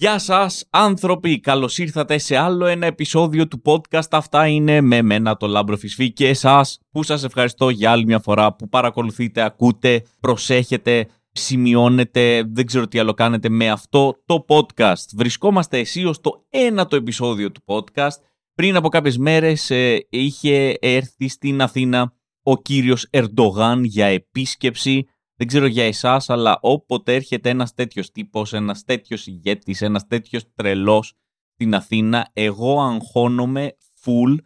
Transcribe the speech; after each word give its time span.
Γεια 0.00 0.18
σας 0.18 0.64
άνθρωποι, 0.70 1.40
καλώς 1.40 1.78
ήρθατε 1.78 2.18
σε 2.18 2.36
άλλο 2.36 2.66
ένα 2.66 2.86
επεισόδιο 2.86 3.48
του 3.48 3.62
podcast. 3.64 4.08
Αυτά 4.10 4.46
είναι 4.46 4.80
με 4.80 5.02
μένα 5.02 5.36
το 5.36 5.46
Λάμπρο 5.46 5.76
Φισφή 5.76 6.12
και 6.12 6.28
εσάς 6.28 6.78
που 6.90 7.02
σας 7.02 7.24
ευχαριστώ 7.24 7.68
για 7.70 7.90
άλλη 7.90 8.04
μια 8.04 8.18
φορά 8.18 8.54
που 8.54 8.68
παρακολουθείτε, 8.68 9.42
ακούτε, 9.42 10.02
προσέχετε, 10.20 11.08
σημειώνετε, 11.32 12.42
δεν 12.52 12.66
ξέρω 12.66 12.88
τι 12.88 12.98
άλλο 12.98 13.14
κάνετε 13.14 13.48
με 13.48 13.70
αυτό 13.70 14.22
το 14.26 14.44
podcast. 14.48 15.04
Βρισκόμαστε 15.16 15.78
αισίως 15.78 16.16
στο 16.16 16.46
ένατο 16.48 16.96
επεισόδιο 16.96 17.50
του 17.50 17.60
podcast. 17.64 18.18
Πριν 18.54 18.76
από 18.76 18.88
κάποιες 18.88 19.18
μέρες 19.18 19.70
ε, 19.70 20.06
είχε 20.10 20.76
έρθει 20.80 21.28
στην 21.28 21.62
Αθήνα 21.62 22.12
ο 22.42 22.56
κύριος 22.62 23.06
Ερντογάν 23.10 23.84
για 23.84 24.06
επίσκεψη 24.06 25.06
δεν 25.40 25.48
ξέρω 25.48 25.66
για 25.66 25.84
εσάς, 25.84 26.30
αλλά 26.30 26.58
όποτε 26.60 27.14
έρχεται 27.14 27.50
ένας 27.50 27.74
τέτοιος 27.74 28.10
τύπος, 28.10 28.52
ένας 28.52 28.84
τέτοιος 28.84 29.26
ηγέτης, 29.26 29.82
ένας 29.82 30.06
τέτοιος 30.06 30.44
τρελός 30.54 31.14
στην 31.52 31.74
Αθήνα, 31.74 32.30
εγώ 32.32 32.80
αγχώνομαι 32.80 33.76
full. 34.02 34.36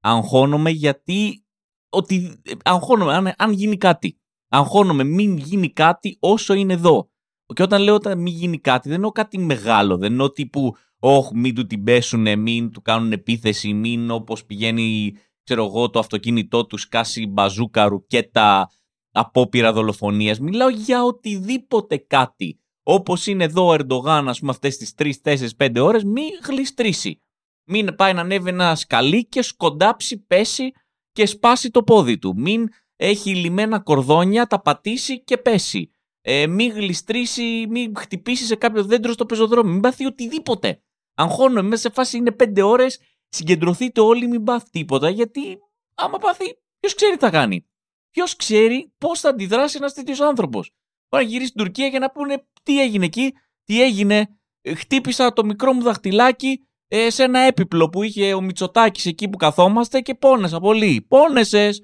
Αγχώνομαι 0.00 0.70
γιατί. 0.70 1.44
Ότι, 1.88 2.42
αγχώνομαι 2.64 3.14
αν, 3.14 3.32
αν 3.36 3.52
γίνει 3.52 3.76
κάτι. 3.76 4.20
Αγχώνομαι 4.48 5.04
μην 5.04 5.36
γίνει 5.36 5.72
κάτι 5.72 6.16
όσο 6.20 6.54
είναι 6.54 6.72
εδώ. 6.72 7.10
Και 7.54 7.62
όταν 7.62 7.82
λέω 7.82 7.94
ότι 7.94 8.16
μην 8.16 8.34
γίνει 8.34 8.58
κάτι, 8.58 8.88
δεν 8.88 8.96
εννοώ 8.96 9.10
κάτι 9.10 9.38
μεγάλο. 9.38 9.96
Δεν 9.96 10.10
εννοώ 10.10 10.30
τύπου, 10.30 10.76
Όχι, 10.98 11.36
μην 11.36 11.54
του 11.54 11.66
την 11.66 11.84
πέσουνε, 11.84 12.36
μην 12.36 12.70
του 12.70 12.82
κάνουν 12.82 13.12
επίθεση, 13.12 13.72
μην 13.72 14.10
όπως 14.10 14.44
πηγαίνει, 14.44 15.12
ξέρω 15.42 15.64
εγώ, 15.64 15.90
το 15.90 15.98
αυτοκίνητό 15.98 16.66
του 16.66 16.76
σκάσει 16.76 17.26
μπαζούκα, 17.26 17.84
ρουκέτα, 17.84 18.68
απόπειρα 19.14 19.72
δολοφονίας. 19.72 20.38
Μιλάω 20.40 20.68
για 20.68 21.04
οτιδήποτε 21.04 21.96
κάτι. 21.96 22.58
Όπως 22.82 23.26
είναι 23.26 23.44
εδώ 23.44 23.66
ο 23.66 23.74
Ερντογάν, 23.74 24.28
ας 24.28 24.38
πούμε, 24.38 24.50
αυτές 24.50 24.76
τις 24.76 24.94
3, 24.94 25.20
4, 25.22 25.56
5 25.56 25.80
ώρες, 25.80 26.04
μην 26.04 26.28
γλιστρήσει. 26.46 27.22
Μην 27.64 27.94
πάει 27.94 28.12
να 28.12 28.20
ανέβει 28.20 28.48
ένα 28.48 28.74
σκαλί 28.74 29.26
και 29.26 29.42
σκοντάψει, 29.42 30.24
πέσει 30.26 30.72
και 31.12 31.26
σπάσει 31.26 31.70
το 31.70 31.82
πόδι 31.82 32.18
του. 32.18 32.34
Μην 32.36 32.68
έχει 32.96 33.34
λιμένα 33.34 33.80
κορδόνια, 33.80 34.46
τα 34.46 34.60
πατήσει 34.60 35.24
και 35.24 35.38
πέσει. 35.38 35.90
Ε, 36.20 36.46
μην 36.46 36.72
γλιστρήσει, 36.72 37.66
μην 37.68 37.96
χτυπήσει 37.96 38.44
σε 38.44 38.54
κάποιο 38.54 38.84
δέντρο 38.84 39.12
στο 39.12 39.26
πεζοδρόμιο. 39.26 39.72
Μην 39.72 39.80
πάθει 39.80 40.06
οτιδήποτε. 40.06 40.82
Αγχώνω, 41.14 41.62
μέσα 41.62 41.82
σε 41.82 41.90
φάση 41.90 42.16
είναι 42.16 42.30
5 42.30 42.62
ώρες, 42.62 43.00
συγκεντρωθείτε 43.28 44.00
όλοι, 44.00 44.26
μην 44.26 44.44
πάθει 44.44 44.70
τίποτα, 44.70 45.10
γιατί 45.10 45.58
άμα 45.94 46.18
πάθει, 46.18 46.58
ποιος 46.80 46.94
ξέρει 46.94 47.12
τι 47.12 47.18
θα 47.18 47.30
κάνει 47.30 47.66
ποιος 48.14 48.36
ξέρει 48.36 48.92
πώς 48.98 49.20
θα 49.20 49.28
αντιδράσει 49.28 49.76
ένας 49.76 49.94
τέτοιος 49.94 50.20
άνθρωπος. 50.20 50.70
Μπορεί 51.08 51.24
να 51.24 51.30
γυρίσει 51.30 51.48
στην 51.48 51.64
Τουρκία 51.64 51.90
και 51.90 51.98
να 51.98 52.10
πούνε 52.10 52.46
τι 52.62 52.80
έγινε 52.80 53.04
εκεί, 53.04 53.32
τι 53.64 53.82
έγινε. 53.82 54.38
Ε, 54.60 54.74
χτύπησα 54.74 55.32
το 55.32 55.44
μικρό 55.44 55.72
μου 55.72 55.82
δαχτυλάκι 55.82 56.66
ε, 56.88 57.10
σε 57.10 57.22
ένα 57.22 57.38
έπιπλο 57.38 57.88
που 57.88 58.02
είχε 58.02 58.34
ο 58.34 58.40
Μητσοτάκης 58.40 59.06
εκεί 59.06 59.28
που 59.28 59.36
καθόμαστε 59.36 60.00
και 60.00 60.14
πόνεσα 60.14 60.60
πολύ. 60.60 61.06
Πόνεσες! 61.08 61.82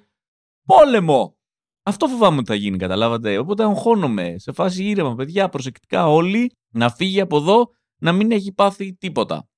Πόλεμο! 0.66 1.36
Αυτό 1.82 2.06
φοβάμαι 2.06 2.36
ότι 2.36 2.46
θα 2.46 2.54
γίνει, 2.54 2.76
καταλάβατε. 2.76 3.38
Οπότε 3.38 3.62
αγχώνομαι 3.62 4.34
σε 4.38 4.52
φάση 4.52 4.84
ήρεμα, 4.84 5.14
παιδιά, 5.14 5.48
προσεκτικά 5.48 6.08
όλοι, 6.08 6.52
να 6.72 6.90
φύγει 6.90 7.20
από 7.20 7.36
εδώ, 7.36 7.68
να 8.00 8.12
μην 8.12 8.30
έχει 8.30 8.52
πάθει 8.52 8.94
τίποτα. 8.94 9.48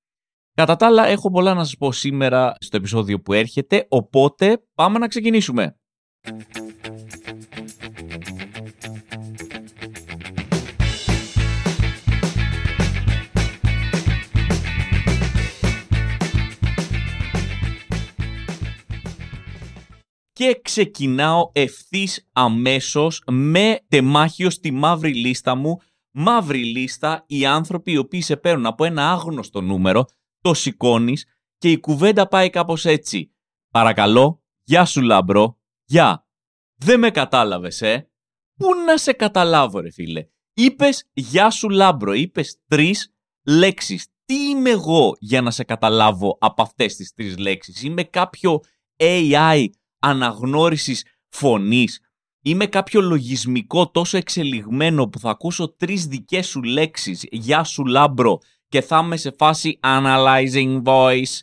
Κατά 0.54 0.76
τα 0.76 0.86
άλλα, 0.86 1.06
έχω 1.06 1.30
πολλά 1.30 1.54
να 1.54 1.64
σας 1.64 1.76
πω 1.76 1.92
σήμερα 1.92 2.54
στο 2.58 2.76
επεισόδιο 2.76 3.20
που 3.20 3.32
έρχεται, 3.32 3.86
οπότε 3.88 4.66
πάμε 4.74 4.98
να 4.98 5.08
ξεκινήσουμε. 5.08 5.76
Και 20.42 20.60
ξεκινάω 20.62 21.50
ευθύς 21.52 22.28
αμέσως 22.32 23.22
με 23.26 23.80
τεμάχιο 23.88 24.50
στη 24.50 24.70
μαύρη 24.70 25.14
λίστα 25.14 25.54
μου. 25.54 25.76
Μαύρη 26.10 26.64
λίστα, 26.64 27.24
οι 27.26 27.46
άνθρωποι 27.46 27.92
οι 27.92 27.96
οποίοι 27.96 28.20
σε 28.20 28.36
παίρνουν 28.36 28.66
από 28.66 28.84
ένα 28.84 29.10
άγνωστο 29.10 29.60
νούμερο, 29.60 30.04
το 30.40 30.54
σηκώνεις 30.54 31.26
και 31.58 31.70
η 31.70 31.80
κουβέντα 31.80 32.28
πάει 32.28 32.50
κάπως 32.50 32.84
έτσι. 32.84 33.32
Παρακαλώ, 33.70 34.42
γεια 34.62 34.84
σου 34.84 35.02
λαμπρό, 35.02 35.58
Γεια. 35.84 36.26
Δεν 36.76 36.98
με 36.98 37.10
κατάλαβες, 37.10 37.82
ε. 37.82 38.10
Πού 38.58 38.68
να 38.86 38.96
σε 38.96 39.12
καταλάβω, 39.12 39.80
ρε 39.80 39.90
φίλε. 39.90 40.26
Είπες 40.54 41.10
γεια 41.12 41.50
σου 41.50 41.68
λάμπρο. 41.68 42.12
Είπες 42.12 42.60
τρεις 42.66 43.14
λέξεις. 43.46 44.06
Τι 44.24 44.34
είμαι 44.34 44.70
εγώ 44.70 45.16
για 45.18 45.42
να 45.42 45.50
σε 45.50 45.64
καταλάβω 45.64 46.38
από 46.40 46.62
αυτές 46.62 46.96
τις 46.96 47.12
τρεις 47.12 47.38
λέξεις; 47.38 47.82
Είμαι 47.82 48.04
κάποιο 48.04 48.60
AI 48.96 49.66
αναγνώρισης 50.02 51.04
φωνής. 51.28 52.00
Είμαι 52.42 52.66
κάποιο 52.66 53.00
λογισμικό 53.00 53.90
τόσο 53.90 54.16
εξελιγμένο 54.16 55.08
που 55.08 55.18
θα 55.18 55.30
ακούσω 55.30 55.74
τρεις 55.76 56.06
δικές 56.06 56.46
σου 56.46 56.62
λέξεις. 56.62 57.26
Γεια 57.30 57.64
σου 57.64 57.84
λάμπρο. 57.84 58.38
Και 58.68 58.80
θα 58.80 59.00
είμαι 59.04 59.16
σε 59.16 59.34
φάση 59.38 59.78
analyzing 59.82 60.82
voice. 60.82 61.40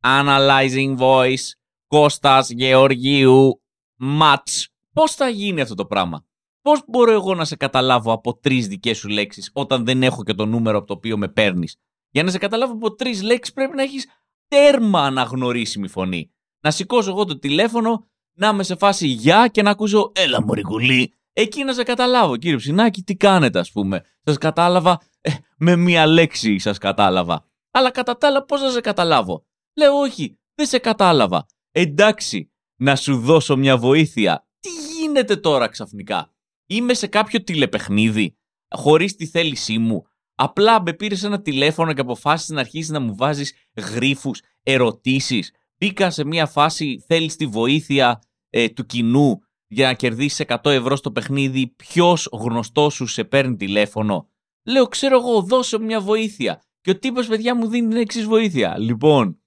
Analyzing 0.00 0.98
voice. 0.98 1.50
Κώστας 1.86 2.50
Γεωργίου 2.50 3.62
ματς. 3.96 4.68
Πώς 4.92 5.14
θα 5.14 5.28
γίνει 5.28 5.60
αυτό 5.60 5.74
το 5.74 5.86
πράγμα; 5.86 6.24
Πώς 6.62 6.84
μπορώ 6.88 7.12
εγώ 7.12 7.34
να 7.34 7.44
σε 7.44 7.56
καταλάβω 7.56 8.12
από 8.12 8.38
τρεις 8.38 8.68
δικές 8.68 8.98
σου 8.98 9.08
λέξεις 9.08 9.50
όταν 9.52 9.84
δεν 9.84 10.02
έχω 10.02 10.22
και 10.22 10.34
το 10.34 10.46
νούμερο 10.46 10.78
από 10.78 10.86
το 10.86 10.92
οποίο 10.92 11.18
με 11.18 11.28
παίρνεις; 11.28 11.76
Για 12.10 12.22
να 12.22 12.30
σε 12.30 12.38
καταλάβω 12.38 12.72
από 12.72 12.94
τρεις 12.94 13.22
λέξεις 13.22 13.54
πρέπει 13.54 13.76
να 13.76 13.82
έχεις 13.82 14.06
τέρμα 14.48 15.00
αναγνωρίσιμη 15.00 15.88
φωνή. 15.88 16.30
Να 16.62 16.70
σηκώσω 16.70 17.10
εγώ 17.10 17.24
το 17.24 17.38
τηλέφωνο, 17.38 18.06
να 18.32 18.48
είμαι 18.48 18.62
σε 18.62 18.76
φάση 18.76 19.06
γεια 19.06 19.48
και 19.48 19.62
να 19.62 19.70
ακούσω 19.70 20.12
έλα 20.14 20.42
μωρικουλή. 20.42 21.14
Εκεί 21.32 21.64
να 21.64 21.72
σε 21.72 21.82
καταλάβω 21.82 22.36
κύριε 22.36 22.56
Ψινάκη 22.56 23.02
τι 23.02 23.16
κάνετε 23.16 23.58
ας 23.58 23.72
πούμε. 23.72 24.02
Σας 24.24 24.38
κατάλαβα 24.38 25.00
ε, 25.20 25.30
με 25.56 25.76
μία 25.76 26.06
λέξη 26.06 26.58
σας 26.58 26.78
κατάλαβα. 26.78 27.44
Αλλά 27.70 27.90
κατά 27.90 28.18
τα 28.18 28.26
άλλα 28.26 28.44
πώς 28.44 28.60
θα 28.60 28.70
σε 28.70 28.80
καταλάβω; 28.80 29.46
Λέω 29.76 29.94
όχι 29.94 30.38
δεν 30.54 30.66
σε 30.66 30.78
κατάλαβα. 30.78 31.46
Εντάξει 31.70 32.52
να 32.76 32.96
σου 32.96 33.18
δώσω 33.18 33.56
μια 33.56 33.76
βοήθεια. 33.76 34.46
Τι 34.60 34.68
γίνεται 34.68 35.36
τώρα 35.36 35.68
ξαφνικά; 35.68 36.32
Είμαι 36.66 36.94
σε 36.94 37.06
κάποιο 37.06 37.42
τηλεπαιχνίδι, 37.42 38.36
χωρίς 38.74 39.16
τη 39.16 39.26
θέλησή 39.26 39.78
μου. 39.78 40.06
Απλά 40.34 40.82
με 40.82 40.92
πήρες 40.92 41.22
ένα 41.22 41.42
τηλέφωνο 41.42 41.92
και 41.92 42.00
αποφάσισες 42.00 42.54
να 42.54 42.60
αρχίσεις 42.60 42.90
να 42.90 43.00
μου 43.00 43.16
βάζεις 43.16 43.52
γρήφου, 43.76 44.30
ερωτήσεις. 44.62 45.52
Μπήκα 45.82 46.10
σε 46.10 46.24
μια 46.24 46.46
φάση, 46.46 47.04
θέλεις 47.06 47.36
τη 47.36 47.46
βοήθεια 47.46 48.22
ε, 48.50 48.68
του 48.68 48.86
κοινού 48.86 49.40
για 49.66 49.86
να 49.86 49.94
κερδίσεις 49.94 50.44
100 50.48 50.56
ευρώ 50.64 50.96
στο 50.96 51.12
παιχνίδι. 51.12 51.66
Ποιος 51.66 52.28
γνωστός 52.32 52.94
σου 52.94 53.06
σε 53.06 53.24
παίρνει 53.24 53.56
τηλέφωνο; 53.56 54.28
Λέω, 54.66 54.86
ξέρω 54.86 55.18
εγώ, 55.18 55.42
δώσε 55.42 55.78
μια 55.78 56.00
βοήθεια. 56.00 56.62
Και 56.80 56.90
ο 56.90 56.98
τύπος, 56.98 57.26
παιδιά, 57.26 57.56
μου 57.56 57.68
δίνει 57.68 57.88
την 57.88 57.96
εξής 57.98 58.24
βοήθεια. 58.24 58.78
Λοιπόν, 58.78 59.42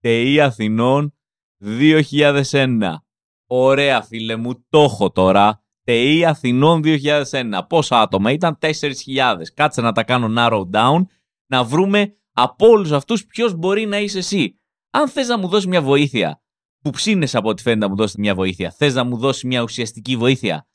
ΤΕΗ 0.00 0.40
Αθηνών 0.40 1.14
2001. 1.64 2.94
Ωραία 3.46 4.02
φίλε 4.02 4.36
μου, 4.36 4.66
το 4.68 4.80
έχω 4.80 5.10
τώρα. 5.10 5.64
ΤΕΗ 5.84 6.24
Αθηνών 6.24 6.82
2001. 6.84 7.66
Πόσα 7.68 8.00
άτομα 8.00 8.30
ήταν 8.30 8.58
4.000. 8.60 9.36
Κάτσε 9.54 9.80
να 9.80 9.92
τα 9.92 10.04
κάνω 10.04 10.34
narrow 10.36 10.70
down. 10.70 11.02
Να 11.46 11.64
βρούμε 11.64 12.16
από 12.32 12.66
όλους 12.66 12.92
αυτούς 12.92 13.26
ποιος 13.26 13.54
μπορεί 13.54 13.86
να 13.86 13.98
είσαι 13.98 14.18
εσύ. 14.18 14.60
Αν 14.96 15.08
θες 15.08 15.28
να 15.28 15.38
μου 15.38 15.48
δώσεις 15.48 15.66
μια 15.66 15.82
βοήθεια, 15.82 16.42
που 16.82 16.90
ψήνεσαι 16.90 17.38
από 17.38 17.48
ό,τι 17.48 17.62
φαίνεται 17.62 17.84
να 17.84 17.88
μου 17.88 17.96
δώσεις 17.96 18.16
μια 18.16 18.34
βοήθεια, 18.34 18.70
θες 18.70 18.94
να 18.94 19.04
μου 19.04 19.16
δώσεις 19.16 19.42
μια 19.42 19.62
ουσιαστική 19.62 20.16
βοήθεια. 20.16 20.66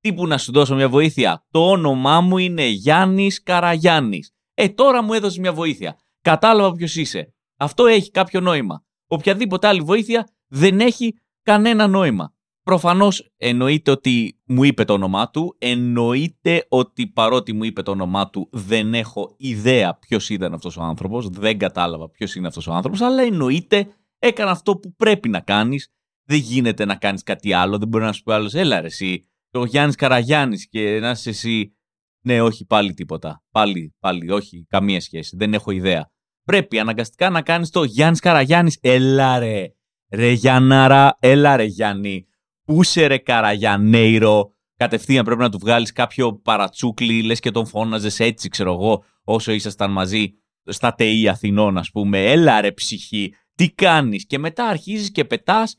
Τι 0.00 0.12
που 0.12 0.26
να 0.26 0.38
σου 0.38 0.52
δώσω 0.52 0.74
μια 0.74 0.88
βοήθεια; 0.88 1.46
Το 1.50 1.70
όνομά 1.70 2.20
μου 2.20 2.38
είναι 2.38 2.66
Γιάννης 2.66 3.42
Καραγιάννης. 3.42 4.32
Ε, 4.54 4.68
τώρα 4.68 5.02
μου 5.02 5.12
έδωσες 5.12 5.38
μια 5.38 5.52
βοήθεια. 5.52 5.98
Κατάλαβα 6.20 6.72
ποιος 6.72 6.96
είσαι. 6.96 7.34
Αυτό 7.56 7.86
έχει 7.86 8.10
κάποιο 8.10 8.40
νόημα 8.40 8.82
οποιαδήποτε 9.08 9.66
άλλη 9.66 9.80
βοήθεια 9.80 10.28
δεν 10.46 10.80
έχει 10.80 11.14
κανένα 11.42 11.86
νόημα. 11.86 12.32
Προφανώς 12.68 13.30
εννοείται 13.36 13.90
ότι 13.90 14.40
μου 14.46 14.64
είπε 14.64 14.84
το 14.84 14.92
όνομά 14.92 15.30
του, 15.30 15.56
εννοείται 15.58 16.66
ότι 16.68 17.06
παρότι 17.06 17.52
μου 17.52 17.64
είπε 17.64 17.82
το 17.82 17.90
όνομά 17.90 18.30
του 18.30 18.48
δεν 18.52 18.94
έχω 18.94 19.34
ιδέα 19.36 19.94
ποιος 19.94 20.28
ήταν 20.28 20.54
αυτός 20.54 20.76
ο 20.76 20.82
άνθρωπος, 20.82 21.28
δεν 21.28 21.58
κατάλαβα 21.58 22.10
ποιος 22.10 22.34
είναι 22.34 22.46
αυτός 22.46 22.66
ο 22.66 22.72
άνθρωπος, 22.72 23.00
αλλά 23.00 23.22
εννοείται 23.22 23.86
έκανα 24.18 24.50
αυτό 24.50 24.76
που 24.76 24.94
πρέπει 24.94 25.28
να 25.28 25.40
κάνεις. 25.40 25.88
Δεν 26.24 26.38
γίνεται 26.38 26.84
να 26.84 26.94
κάνεις 26.94 27.22
κάτι 27.22 27.52
άλλο, 27.52 27.78
δεν 27.78 27.88
μπορεί 27.88 28.04
να 28.04 28.12
σου 28.12 28.22
πει 28.22 28.32
άλλος, 28.32 28.54
έλα 28.54 28.80
ρε, 28.80 28.86
εσύ, 28.86 29.28
ο 29.52 29.64
Γιάννης 29.64 29.94
Καραγιάννης 29.94 30.68
και 30.68 30.98
να 31.00 31.10
είσαι 31.10 31.30
εσύ. 31.30 31.76
Ναι, 32.24 32.42
όχι, 32.42 32.66
πάλι 32.66 32.94
τίποτα. 32.94 33.44
Πάλι, 33.50 33.94
πάλι, 33.98 34.30
όχι, 34.30 34.66
καμία 34.68 35.00
σχέση. 35.00 35.36
Δεν 35.36 35.54
έχω 35.54 35.70
ιδέα 35.70 36.10
πρέπει 36.44 36.78
αναγκαστικά 36.78 37.30
να 37.30 37.42
κάνεις 37.42 37.70
το 37.70 37.84
Γιάννης 37.84 38.20
Καραγιάννης. 38.20 38.78
Έλα 38.80 39.38
ρε, 39.38 39.66
ρε 40.12 40.30
Γιάνναρα, 40.30 41.16
έλα 41.20 41.56
ρε 41.56 41.64
Γιάννη. 41.64 42.27
Πούσε 42.68 43.06
ρε 43.06 43.18
Καραγιανέιρο. 43.18 44.52
Κατευθείαν 44.76 45.24
πρέπει 45.24 45.40
να 45.40 45.50
του 45.50 45.58
βγάλεις 45.58 45.92
κάποιο 45.92 46.34
παρατσούκλι, 46.34 47.22
λες 47.22 47.40
και 47.40 47.50
τον 47.50 47.66
φώναζες 47.66 48.20
έτσι, 48.20 48.48
ξέρω 48.48 48.72
εγώ, 48.72 49.04
όσο 49.24 49.52
ήσασταν 49.52 49.92
μαζί. 49.92 50.34
στα 50.64 50.94
ΤΕΙ 50.94 51.28
Αθηνών, 51.28 51.78
ας 51.78 51.90
πούμε. 51.90 52.30
Έλα 52.30 52.60
ρε 52.60 52.72
ψυχή, 52.72 53.34
τι 53.54 53.70
κάνεις; 53.70 54.26
Και 54.26 54.38
μετά 54.38 54.66
αρχίζεις 54.66 55.10
και 55.10 55.24
πετάς 55.24 55.76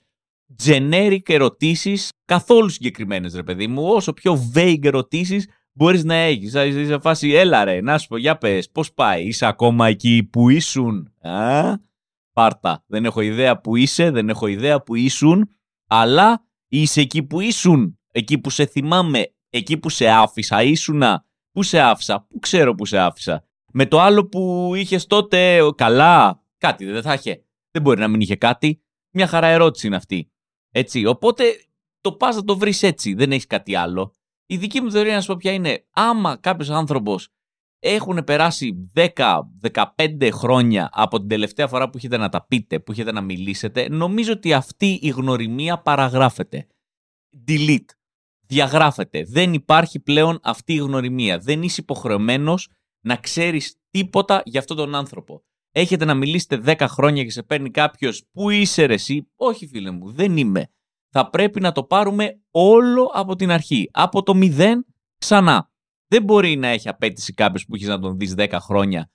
generic 0.64 1.30
ερωτήσεις, 1.30 2.12
καθόλου 2.26 2.70
συγκεκριμένες, 2.70 3.36
ρε 3.36 3.44
παιδί 3.44 3.68
μου. 3.68 3.84
Όσο 3.88 4.14
πιο 4.14 4.52
vague 4.54 4.86
ερωτήσεις 4.86 5.48
μπορείς 5.72 6.04
να 6.04 6.16
έχεις. 6.16 6.54
Είσαι 6.54 7.00
φάση, 7.00 7.30
έλα 7.30 7.64
ρε, 7.64 7.82
να 7.82 7.98
σου 7.98 8.08
πω, 8.08 8.18
για 8.18 8.38
πες, 8.38 8.70
πώς 8.70 8.94
πάει, 8.94 9.26
είσαι 9.26 9.46
ακόμα 9.46 9.88
εκεί 9.88 10.28
που 10.32 10.50
ήσουν. 10.50 11.14
Α, 11.22 11.74
πάρτα. 12.34 12.84
Δεν 12.88 13.06
έχω 13.06 13.22
ιδέα 13.22 13.60
που 13.62 13.76
είσαι, 13.76 14.10
δεν 14.12 14.30
έχω 14.30 14.48
ιδέα 14.48 14.82
που 14.84 14.96
ήσουν, 14.96 15.50
αλλά 15.88 16.48
είσαι 16.70 17.02
εκεί 17.02 17.24
που 17.24 17.40
ήσουν. 17.40 18.00
Εκεί 18.12 18.40
που 18.40 18.50
σε 18.50 18.66
θυμάμαι, 18.66 19.34
εκεί 19.50 19.78
που 19.78 19.90
σε 19.90 20.10
άφησα, 20.10 20.64
ήσουνα. 20.64 21.26
Πού 21.52 21.64
σε 21.64 21.80
άφησα, 21.80 22.26
πού 22.30 22.40
ξέρω 22.40 22.76
που 22.76 22.86
σε 22.86 22.98
άφησα. 22.98 23.44
Με 23.74 23.86
το 23.86 24.00
άλλο 24.00 24.26
που 24.26 24.72
είχες 24.76 25.06
τότε, 25.06 25.60
καλά, 25.76 26.44
κάτι 26.58 26.86
δεν 26.86 27.02
θα 27.02 27.14
είχε. 27.14 27.44
Δεν 27.72 27.82
μπορεί 27.82 28.00
να 28.00 28.08
μην 28.08 28.22
είχε 28.22 28.36
κάτι. 28.36 28.84
Μια 29.14 29.28
χαρά 29.28 29.48
ερώτηση 29.48 29.88
είναι 29.88 29.96
αυτή. 29.96 30.32
Έτσι, 30.72 31.06
οπότε 31.06 31.44
το 32.02 32.14
πας 32.14 32.36
να 32.36 32.44
το 32.44 32.58
βρεις 32.58 32.84
έτσι, 32.84 33.14
δεν 33.14 33.32
έχεις 33.32 33.46
κάτι 33.46 33.76
άλλο. 33.76 34.14
Η 34.46 34.58
δική 34.58 34.82
μου 34.82 34.92
θεωρία 34.92 35.14
να 35.14 35.22
σου 35.22 35.28
πω 35.28 35.36
ποια 35.36 35.52
είναι, 35.52 35.86
άμα 35.92 36.38
κάποιος 36.38 36.70
άνθρωπος 36.70 37.28
έχουν 37.80 38.24
περάσει 38.24 38.92
10-15 38.96 40.30
χρόνια 40.32 40.90
από 40.92 41.20
την 41.20 41.28
τελευταία 41.28 41.68
φορά 41.68 41.90
που 41.90 41.98
έχετε 41.98 42.18
να 42.18 42.30
τα 42.30 42.46
πείτε, 42.46 42.80
που 42.80 42.92
έχετε 42.92 43.12
να 43.12 43.22
μιλήσετε, 43.22 43.90
νομίζω 43.90 44.34
ότι 44.34 44.54
αυτή 44.54 45.00
η 45.02 45.10
γνωριμία 45.10 45.78
παραγράφεται. 45.78 46.68
Delete. 47.48 47.86
Διαγράφεται. 48.48 49.24
Δεν 49.28 49.54
υπάρχει 49.54 50.00
πλέον 50.00 50.40
αυτή 50.44 50.74
η 50.74 50.78
γνωριμία. 50.78 51.38
Δεν 51.38 51.64
είσαι 51.64 51.82
υποχρεωμένος 51.82 52.70
να 53.02 53.16
ξέρεις 53.16 53.76
τίποτα 53.90 54.42
για 54.46 54.60
αυτόν 54.60 54.78
τον 54.78 54.96
άνθρωπο. 54.96 55.44
Έχετε 55.72 56.06
να 56.06 56.14
μιλήσετε 56.14 56.62
10 56.66 56.86
χρόνια 56.88 57.24
και 57.24 57.32
σε 57.32 57.44
παίρνει 57.44 57.72
κάποιος, 57.72 58.24
Πού 58.32 58.50
είσαι 58.50 58.86
ρε, 58.86 58.94
εσύ; 58.94 59.28
Όχι, 59.36 59.68
φίλε 59.68 59.92
μου, 59.92 60.12
δεν 60.12 60.38
είμαι. 60.38 60.70
Θα 61.10 61.30
πρέπει 61.30 61.60
να 61.60 61.72
το 61.72 61.84
πάρουμε 61.84 62.40
όλο 62.52 63.04
από 63.14 63.36
την 63.36 63.52
αρχή. 63.52 63.90
Από 63.92 64.24
το 64.24 64.36
μηδέν 64.36 64.86
ξανά. 65.18 65.69
Δεν 66.12 66.24
μπορεί 66.24 66.56
να 66.56 66.68
έχει 66.68 66.90
απέτηση 66.90 67.34
κάποιος 67.34 67.66
που 67.66 67.76
έχει 67.76 67.86
να 67.86 68.00
τον 68.00 68.18
δεις 68.18 68.34
10 68.38 68.58
χρόνια 68.62 69.12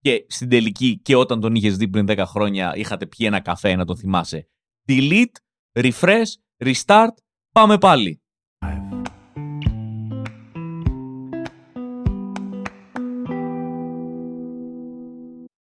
και 0.00 0.26
στην 0.28 0.48
τελική 0.48 1.00
και 1.02 1.16
όταν 1.16 1.40
τον 1.40 1.54
είχες 1.54 1.76
δει 1.76 1.88
πριν 1.88 2.06
10 2.08 2.22
χρόνια 2.26 2.72
είχατε 2.76 3.06
πιει 3.06 3.26
ένα 3.28 3.40
καφέ 3.40 3.76
να 3.76 3.84
τον 3.84 3.96
θυμάσαι. 3.96 4.48
Delete, 4.88 5.24
refresh, 5.72 6.32
restart, 6.64 7.14
πάμε 7.52 7.78
πάλι. 7.78 8.22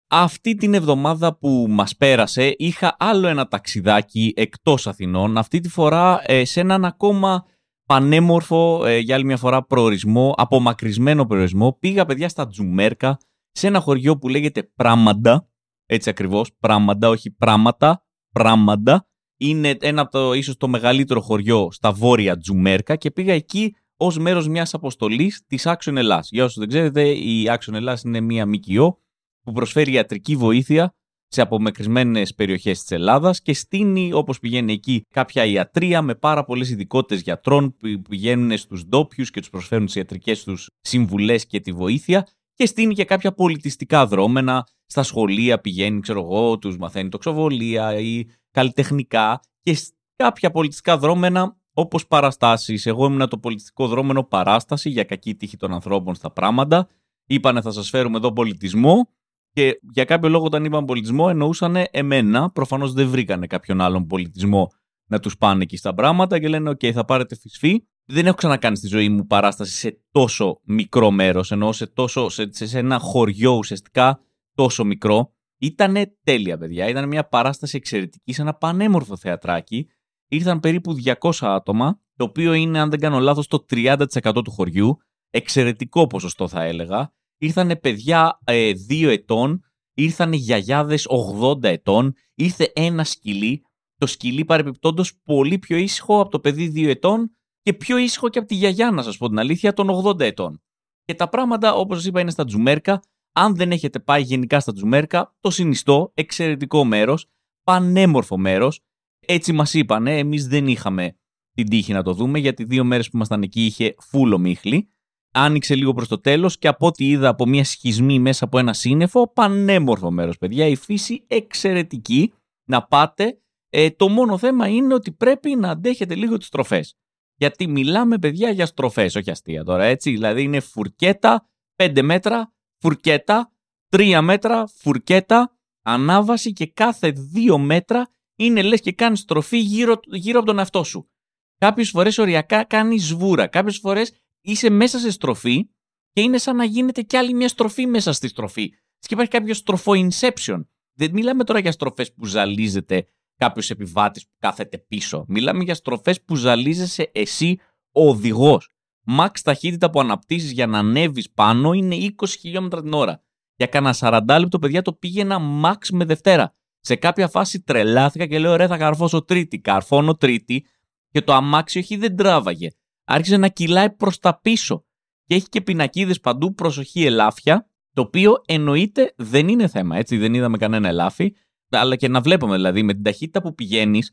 Αυτή 0.08 0.56
την 0.56 0.74
εβδομάδα 0.74 1.38
που 1.38 1.66
μας 1.70 1.96
πέρασε 1.96 2.56
είχα 2.58 2.96
άλλο 3.00 3.28
ένα 3.28 3.48
ταξιδάκι 3.48 4.34
εκτός 4.36 4.88
Αθηνών, 4.88 5.38
αυτή 5.38 5.60
τη 5.60 5.70
φορά 5.70 6.22
ε, 6.26 6.46
σε 6.46 6.60
έναν 6.60 6.86
ακόμα 6.86 7.46
πανέμορφο, 7.92 8.86
ε, 8.86 8.98
για 8.98 9.16
άλλη 9.16 9.26
μια 9.26 9.38
φορά 9.38 9.66
προορισμό, 9.66 10.34
απομακρυσμένο 10.38 11.26
προορισμό. 11.26 11.78
Πήγα 11.80 12.06
παιδιά 12.06 12.30
στα 12.30 12.48
Τζουμέρκα, 12.48 13.18
σε 13.52 13.68
ένα 13.68 13.80
χωριό 13.80 14.18
που 14.18 14.28
λέγεται 14.28 14.64
Πράμαντα, 14.64 15.50
έτσι 15.86 16.10
ακριβώς, 16.10 16.50
Πράμαντα, 16.60 17.10
όχι 17.10 17.32
Πράματα, 17.32 18.06
Πράμαντα. 18.32 19.08
Είναι 19.38 19.78
ένα 19.80 20.02
από 20.02 20.12
το, 20.12 20.34
ίσως 20.34 20.58
το 20.58 20.68
μεγαλύτερο 20.68 21.22
χωριό 21.22 21.68
στα 21.72 21.92
βόρεια 21.92 22.38
Τζουμέρκα 22.38 22.96
και 22.96 23.12
πήγα 23.12 23.34
εκεί 23.34 23.76
ως 23.98 24.18
μέρος 24.18 24.48
μιας 24.48 24.74
αποστολής 24.74 25.44
της 25.48 25.64
Action 25.66 25.96
Ελλάς. 25.96 26.30
Για 26.32 26.44
όσους 26.44 26.58
δεν 26.58 26.68
ξέρετε, 26.68 27.10
η 27.10 27.46
Action 27.48 27.74
Ελλάς 27.74 28.02
είναι 28.02 28.20
μια 28.20 28.46
ΜΚΟ 28.46 29.00
που 29.42 29.52
προσφέρει 29.52 29.92
ιατρική 29.92 30.36
βοήθεια 30.36 30.96
σε 31.34 31.42
απομεκρισμένε 31.42 32.24
περιοχές 32.36 32.80
της 32.80 32.92
Ελλάδας 32.92 33.42
και 33.42 33.54
στείνει, 33.54 34.14
όπως 34.14 34.40
πηγαίνει 34.40 34.74
εκεί, 34.74 35.06
κάποια 35.10 35.46
ιατρία 35.46 36.02
με 36.02 36.16
πάρα 36.16 36.44
πολλές 36.44 36.70
ειδικότητες 36.70 37.22
γιατρών 37.22 37.76
που 37.78 38.02
πηγαίνουν 38.10 38.58
στους 38.58 38.86
ντόπιους 38.86 39.32
και 39.32 39.40
τους 39.40 39.50
προσφέρουν 39.50 39.86
τις 39.86 39.96
ιατρικές 39.96 40.44
τους 40.44 40.70
συμβουλές 40.82 41.46
και 41.46 41.60
τη 41.60 41.72
βοήθεια. 41.72 42.28
Και 42.54 42.66
στείνει 42.66 42.94
και 42.94 43.06
κάποια 43.06 43.32
πολιτιστικά 43.32 44.08
δρόμενα. 44.08 44.68
Στα 44.86 45.04
σχολεία 45.04 45.60
πηγαίνει, 45.60 46.00
ξέρω 46.00 46.20
εγώ, 46.20 46.58
τους 46.58 46.78
μαθαίνει 46.78 47.10
τοξοβολία 47.10 48.00
ή 48.00 48.26
καλλιτεχνικά. 48.52 49.40
Και 49.62 49.78
κάποια 50.16 50.52
πολιτιστικά 50.52 50.98
δρόμενα 50.98 51.58
όπως 51.74 52.08
παραστάσεις. 52.08 52.86
Εγώ 52.86 53.06
ήμουν 53.06 53.30
το 53.30 53.38
πολιτιστικό 53.38 53.88
δρόμενο 53.88 54.24
παράσταση 54.24 54.90
για 54.90 55.04
κακή 55.04 55.36
τύχη 55.36 55.58
των 55.58 55.74
ανθρώπων 55.74 56.16
στα 56.16 56.32
πράγματα. 56.32 56.88
Είπανε 57.26 57.62
θα 57.62 57.72
σας 57.72 57.90
φέρουμε 57.90 58.18
εδώ 58.18 58.34
πολιτισμό 58.34 59.08
και 59.54 59.80
για 59.94 60.06
κάποιο 60.06 60.30
λόγο, 60.30 60.46
όταν 60.46 60.66
είπαν 60.66 60.86
πολιτισμό, 60.86 61.28
εννοούσαν 61.30 61.76
εμένα. 61.92 62.52
Προφανώς 62.52 62.94
δεν 62.94 63.10
βρήκανε 63.10 63.48
κάποιον 63.48 63.82
άλλον 63.82 64.06
πολιτισμό 64.06 64.72
να 65.12 65.20
τους 65.20 65.38
πάνε 65.38 65.64
εκεί 65.64 65.78
στα 65.78 65.94
πράγματα 65.94 66.40
και 66.40 66.48
λένε: 66.48 66.70
OK, 66.70 66.92
θα 66.92 67.06
πάρετε 67.06 67.36
φυσφή. 67.36 67.84
Δεν 68.06 68.26
έχω 68.26 68.36
ξανακάνει 68.36 68.76
στη 68.76 68.88
ζωή 68.88 69.10
μου 69.10 69.26
παράσταση 69.26 69.74
σε 69.74 70.02
τόσο 70.12 70.62
μικρό 70.64 71.12
μέρος, 71.12 71.52
ενώ 71.52 71.72
σε, 71.72 71.88
τόσο, 71.88 72.30
σε, 72.30 72.50
σε 72.52 72.80
ένα 72.80 73.00
χωριό 73.00 73.52
ουσιαστικά 73.52 74.20
τόσο 74.56 74.84
μικρό. 74.84 75.34
Ήτανε 75.58 76.16
τέλεια, 76.24 76.58
παιδιά. 76.58 76.88
Ήταν 76.88 77.08
μια 77.08 77.28
παράσταση 77.28 77.78
εξαιρετική 77.78 78.34
σε 78.34 78.42
ένα 78.42 78.54
πανέμορφο 78.54 79.18
θεατράκι. 79.18 79.88
Ήρθαν 80.28 80.60
περίπου 80.60 80.96
200 81.20 81.32
άτομα, 81.40 82.00
το 82.16 82.24
οποίο 82.24 82.54
είναι, 82.54 82.80
αν 82.80 82.90
δεν 82.90 83.00
κάνω 83.00 83.20
λάθος, 83.20 83.48
το 83.48 83.66
30% 83.70 83.98
του 84.44 84.52
χωριού. 84.52 84.98
Εξαιρετικό 85.30 86.08
ποσοστό, 86.08 86.48
θα 86.48 86.64
έλεγα 86.64 87.14
ήρθανε 87.42 87.76
παιδιά 87.76 88.40
ε, 88.44 88.72
δύο 88.72 89.10
ετών, 89.10 89.64
ήρθανε 89.94 90.36
γιαγιάδες 90.36 91.08
80 91.42 91.64
ετών, 91.64 92.14
ήρθε 92.36 92.72
ένα 92.76 93.04
σκυλί, 93.04 93.64
το 93.96 94.06
σκυλί 94.06 94.46
παρεπιπτόντως 94.46 95.20
πολύ 95.24 95.60
πιο 95.60 95.78
ήσυχο 95.78 96.20
από 96.20 96.30
το 96.30 96.40
παιδί 96.40 96.68
δύο 96.68 96.90
ετών 96.90 97.36
και 97.62 97.74
πιο 97.74 97.98
ήσυχο 97.98 98.30
και 98.30 98.40
από 98.40 98.48
τη 98.48 98.56
γιαγιά, 98.56 98.92
να 98.92 99.02
σας 99.02 99.18
πω 99.18 99.28
την 99.28 99.40
αλήθεια, 99.40 99.74
των 99.74 99.90
80 100.06 100.20
ετών. 100.20 100.62
Και 101.04 101.14
τα 101.14 101.30
πράγματα, 101.30 101.74
όπως 101.74 101.98
σας 101.98 102.06
είπα, 102.06 102.20
είναι 102.20 102.32
στα 102.32 102.46
Τζουμέρκα. 102.46 103.02
Αν 103.32 103.56
δεν 103.56 103.72
έχετε 103.72 104.00
πάει 104.00 104.22
γενικά 104.22 104.60
στα 104.60 104.74
Τζουμέρκα, 104.74 105.36
το 105.40 105.50
συνιστώ, 105.50 106.12
εξαιρετικό 106.14 106.84
μέρος, 106.84 107.28
πανέμορφο 107.64 108.38
μέρος. 108.38 108.82
Έτσι 109.20 109.54
μας 109.54 109.74
είπανε, 109.74 110.18
εμείς 110.18 110.48
δεν 110.48 110.68
είχαμε 110.68 111.16
την 111.52 111.70
τύχη 111.70 111.94
να 111.94 112.04
το 112.04 112.14
δούμε, 112.14 112.40
γιατί 112.40 112.64
δύο 112.64 112.84
μέρες 112.84 113.10
που 113.10 113.16
ήμασταν 113.16 113.42
εκεί 113.42 113.66
είχε 113.66 113.96
φούλο 114.00 114.38
μίχλη 114.38 114.90
άνοιξε 115.32 115.76
λίγο 115.76 115.94
προς 115.94 116.08
το 116.08 116.20
τέλος 116.20 116.58
και 116.58 116.68
από 116.68 116.88
ό,τι 116.88 117.10
είδα 117.10 117.30
από 117.30 117.46
μια 117.46 117.64
σχισμή 117.64 118.20
μέσα 118.20 118.46
από 118.46 118.58
ένα 118.58 118.74
σύννεφο, 118.74 119.32
πανέμορφο 119.34 120.12
μέρος 120.12 120.38
παιδιά, 120.38 120.66
η 120.66 120.76
φύση 120.76 121.24
εξαιρετική 121.28 122.34
να 122.70 122.84
πάτε. 122.84 123.36
Ε, 123.70 123.90
το 123.90 124.10
μόνο 124.10 124.38
θέμα 124.38 124.68
είναι 124.68 124.94
ότι 124.94 125.12
πρέπει 125.12 125.56
να 125.56 125.70
αντέχετε 125.70 126.16
λίγο 126.16 126.38
τις 126.38 126.48
στροφές. 126.48 126.96
Γιατί 127.36 127.68
μιλάμε 127.68 128.18
παιδιά 128.18 128.50
για 128.50 128.66
στροφές, 128.66 129.16
όχι 129.16 129.32
αστεία 129.32 129.64
τώρα 129.64 129.84
έτσι, 129.84 130.12
δηλαδή 130.12 130.44
είναι 130.44 130.60
φουρκέτα, 130.60 131.48
5 131.76 132.02
μέτρα, 132.02 132.54
φουρκέτα, 132.78 133.52
3 133.90 134.20
μέτρα, 134.22 134.68
φουρκέτα, 134.68 135.58
ανάβαση 135.82 136.54
και 136.54 136.68
κάθε 136.68 137.14
2 137.34 137.58
μέτρα 137.58 138.08
είναι 138.36 138.62
λες 138.62 138.82
και 138.82 138.92
κάνεις 138.92 139.20
στροφή 139.20 139.58
γύρω, 139.58 140.00
γύρω 140.06 140.38
από 140.38 140.48
τον 140.48 140.58
εαυτό 140.58 140.84
σου. 140.84 141.10
Κάποιες 141.58 141.90
φορές 141.90 142.18
οριακά 142.18 142.64
κάνεις 142.64 143.08
σβούρα, 143.08 143.48
κάποιες 143.48 143.78
φορές 143.78 144.14
είσαι 144.42 144.70
μέσα 144.70 145.00
σε 145.00 145.12
στροφή 145.12 145.70
και 146.12 146.22
είναι 146.22 146.38
σαν 146.38 146.56
να 146.56 146.64
γίνεται 146.64 147.02
κι 147.02 147.18
άλλη 147.18 147.34
μια 147.34 147.48
στροφή 147.48 147.86
μέσα 147.86 148.14
στη 148.14 148.28
στροφή. 148.28 148.70
Και 149.00 149.14
υπάρχει 149.14 149.32
κάποιος 149.32 149.58
στροφό 149.58 149.92
inception. 149.96 150.66
Δεν 150.94 151.12
μιλάμε 151.14 151.44
τώρα 151.44 151.60
για 151.60 151.72
στροφές 151.72 152.14
που 152.14 152.26
ζαλίζεται 152.26 153.06
κάποιος 153.36 153.70
επιβάτης 153.70 154.24
που 154.24 154.34
κάθεται 154.40 154.78
πίσω. 154.78 155.26
Μιλάμε 155.28 155.64
για 155.64 155.76
στροφές 155.76 156.22
που 156.24 156.36
ζαλίζεσαι 156.36 157.12
εσύ 157.14 157.58
ο 157.92 158.10
οδηγός. 158.10 158.70
Max 159.18 159.40
ταχύτητα 159.44 159.90
που 159.90 160.00
αναπτύσσεις 160.00 160.52
για 160.52 160.68
να 160.68 160.78
ανέβεις 160.78 161.32
πάνω 161.32 161.74
είναι 161.74 161.96
20 161.96 162.28
χιλιόμετρα 162.40 162.82
την 162.82 162.94
ώρα. 162.94 163.24
Για 163.56 163.68
κάνα 163.68 163.96
40 164.00 164.38
λεπτό, 164.40 164.60
παιδιά, 164.60 164.82
το 164.82 164.94
πήγαινα 164.94 165.40
max 165.64 165.90
με 165.92 166.06
Δευτέρα. 166.06 166.56
Σε 166.80 166.96
κάποια 166.96 167.28
φάση 167.28 167.62
τρελάθηκα 167.62 168.26
και 168.26 168.40
λέω: 168.40 168.56
Ρε, 168.56 168.68
θα 168.68 168.78
καρφώσω 168.78 169.24
τρίτη. 169.24 169.60
Καρφώνω 169.60 170.16
τρίτη 170.16 170.66
και 171.10 171.22
το 171.22 171.34
αμάξι 171.34 171.80
όχι 171.80 171.96
δεν 171.96 172.16
τράβαγε 172.16 172.70
άρχισε 173.04 173.38
να 173.38 173.48
κυλάει 173.48 173.90
προς 173.90 174.20
τα 174.20 174.40
πίσω 174.40 174.86
και 175.26 175.36
έχει 175.36 175.50
και 175.50 175.62
πινακίδες 175.62 176.20
παντού 176.20 176.54
προσοχή 176.54 177.06
ελάφια, 177.06 177.70
το 177.94 178.02
οποίο 178.02 178.42
εννοείται 178.46 179.14
δεν 179.18 179.48
είναι 179.48 179.68
θέμα, 179.68 179.98
έτσι 179.98 180.18
δεν 180.18 180.34
είδαμε 180.34 180.58
κανένα 180.58 180.88
ελάφι, 180.88 181.36
αλλά 181.70 181.96
και 181.96 182.08
να 182.08 182.22
βλέπουμε 182.22 182.56
δηλαδή 182.56 182.84
με 182.84 182.94
την 182.94 183.04
ταχύτητα 183.04 183.42
που 183.42 183.56
πηγαίνεις, 183.56 184.12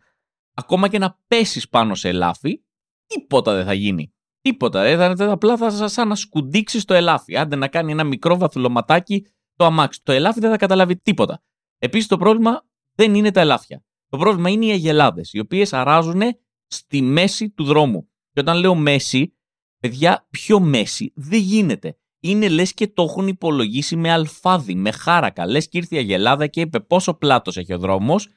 ακόμα 0.54 0.88
και 0.88 0.98
να 0.98 1.18
πέσεις 1.26 1.68
πάνω 1.68 1.94
σε 1.94 2.08
ελάφι, 2.08 2.60
τίποτα 3.06 3.54
δεν 3.54 3.64
θα 3.64 3.72
γίνει. 3.72 4.12
Τίποτα. 4.40 4.84
Ε, 4.84 5.14
θα, 5.16 5.30
απλά 5.32 5.56
θα 5.56 5.88
σαν 5.88 6.08
να 6.08 6.14
σκουντίξει 6.14 6.84
το 6.84 6.94
ελάφι. 6.94 7.36
Άντε 7.36 7.56
να 7.56 7.68
κάνει 7.68 7.92
ένα 7.92 8.04
μικρό 8.04 8.36
βαθυλωματάκι 8.36 9.26
το 9.56 9.64
αμάξι. 9.64 10.00
Το 10.02 10.12
ελάφι 10.12 10.40
δεν 10.40 10.50
θα 10.50 10.56
καταλάβει 10.56 10.96
τίποτα. 10.96 11.42
Επίσης 11.78 12.08
το 12.08 12.16
πρόβλημα 12.16 12.66
δεν 12.92 13.14
είναι 13.14 13.30
τα 13.30 13.40
ελάφια. 13.40 13.84
Το 14.08 14.18
πρόβλημα 14.18 14.50
είναι 14.50 14.66
οι 14.66 14.70
αγελάδες, 14.70 15.32
οι 15.32 15.38
οποίες 15.38 15.72
αράζουν 15.72 16.22
στη 16.66 17.02
μέση 17.02 17.50
του 17.50 17.64
δρόμου. 17.64 18.08
Και 18.38 18.44
όταν 18.50 18.60
λέω 18.60 18.74
μέση, 18.74 19.34
παιδιά, 19.78 20.26
πιο 20.30 20.60
μέση; 20.60 21.12
Δεν 21.14 21.40
γίνεται. 21.40 21.98
είναι 22.20 22.48
λες 22.48 22.74
και 22.74 22.88
το 22.88 23.02
έχουν 23.02 23.28
υπολογίσει 23.28 23.96
με 23.96 24.12
αλφάδι, 24.12 24.74
με 24.74 24.90
χάρακα. 24.90 25.46
Λες 25.46 25.68
και 25.68 25.78
ήρθε 25.78 25.94
η 25.94 25.98
Αγελάδα 25.98 26.46
και 26.46 26.60
είπε 26.60 26.80
πόσο 26.80 27.14
πλάτος 27.14 27.56
έχει 27.56 27.72
ο 27.72 27.78
δρόμος; 27.78 28.28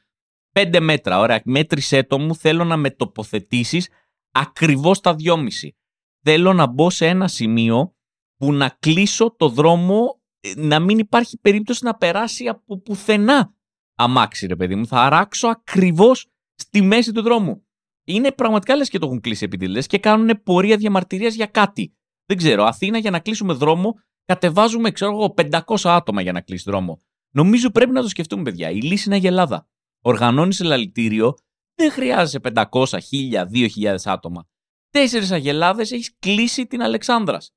Πέντε 0.52 0.80
μέτρα. 0.80 1.20
Ωραία, 1.20 1.42
μέτρησέ 1.46 2.04
το 2.04 2.20
μου. 2.20 2.36
Θέλω 2.36 2.64
να 2.64 2.78
με 2.78 2.90
τοποθετήσεις 2.90 3.90
ακριβώς 4.32 5.00
τα 5.00 5.16
δυόμιση. 5.16 5.76
Θέλω 6.24 6.54
να 6.54 6.68
μπω 6.68 6.90
σε 6.90 7.08
ένα 7.08 7.28
σημείο 7.28 7.96
που 8.38 8.54
να 8.54 8.70
κλείσω 8.80 9.36
το 9.36 9.50
δρόμο, 9.50 10.22
ε, 10.40 10.54
να 10.56 10.80
μην 10.80 10.98
υπάρχει 11.00 11.40
περίπτωση 11.40 11.86
να 11.86 11.96
περάσει 11.96 12.48
από 12.48 12.80
πουθενά 12.82 13.54
αμάξι, 13.96 14.48
ρε 14.48 14.56
παιδί 14.56 14.76
μου. 14.76 14.88
Θα 14.88 15.02
αράξω 15.02 15.48
ακριβώς 15.48 16.28
στη 16.56 16.82
μέση 16.82 17.12
του 17.12 17.22
δρόμου. 17.22 17.66
Είναι 18.04 18.32
πραγματικά 18.32 18.76
λες 18.76 18.90
και 18.90 18.98
το 18.98 19.06
έχουν 19.06 19.22
κλείσει 19.22 19.46
επιτελέ 19.46 19.82
και 19.82 20.00
κάνουν 20.00 20.44
πορεία 20.44 20.78
διαμαρτυρίας 20.78 21.34
για 21.34 21.46
κάτι. 21.46 21.96
Δεν 22.26 22.38
ξέρω, 22.38 22.64
Αθήνα 22.64 22.98
για 22.98 23.12
να 23.12 23.20
κλείσουμε 23.20 23.54
δρόμο, 23.54 24.00
κατεβάζουμε, 24.26 24.92
ξέρω 24.92 25.12
εγώ, 25.12 25.34
500 25.38 25.62
άτομα 25.84 26.22
για 26.22 26.32
να 26.32 26.42
κλείσει 26.42 26.64
δρόμο. 26.70 27.02
Νομίζω 27.34 27.70
πρέπει 27.72 27.92
να 27.92 28.02
το 28.02 28.08
σκεφτούμε, 28.08 28.44
παιδιά. 28.44 28.70
Η 28.70 28.82
λύση 28.82 29.04
είναι 29.06 29.16
αγελάδα. 29.16 29.68
Οργανώνεις 30.02 30.60
ελαλητήριο, 30.60 31.38
δεν 31.76 31.92
χρειάζεσαι 31.92 32.40
500, 32.40 33.00
1000, 33.00 33.46
2000 33.46 33.96
άτομα. 34.06 34.48
Τέσσερις 34.90 35.32
αγελάδες 35.32 35.92
έχεις 35.92 36.16
κλείσει 36.20 36.66
την 36.66 36.82
Αλεξάνδρας. 36.82 37.54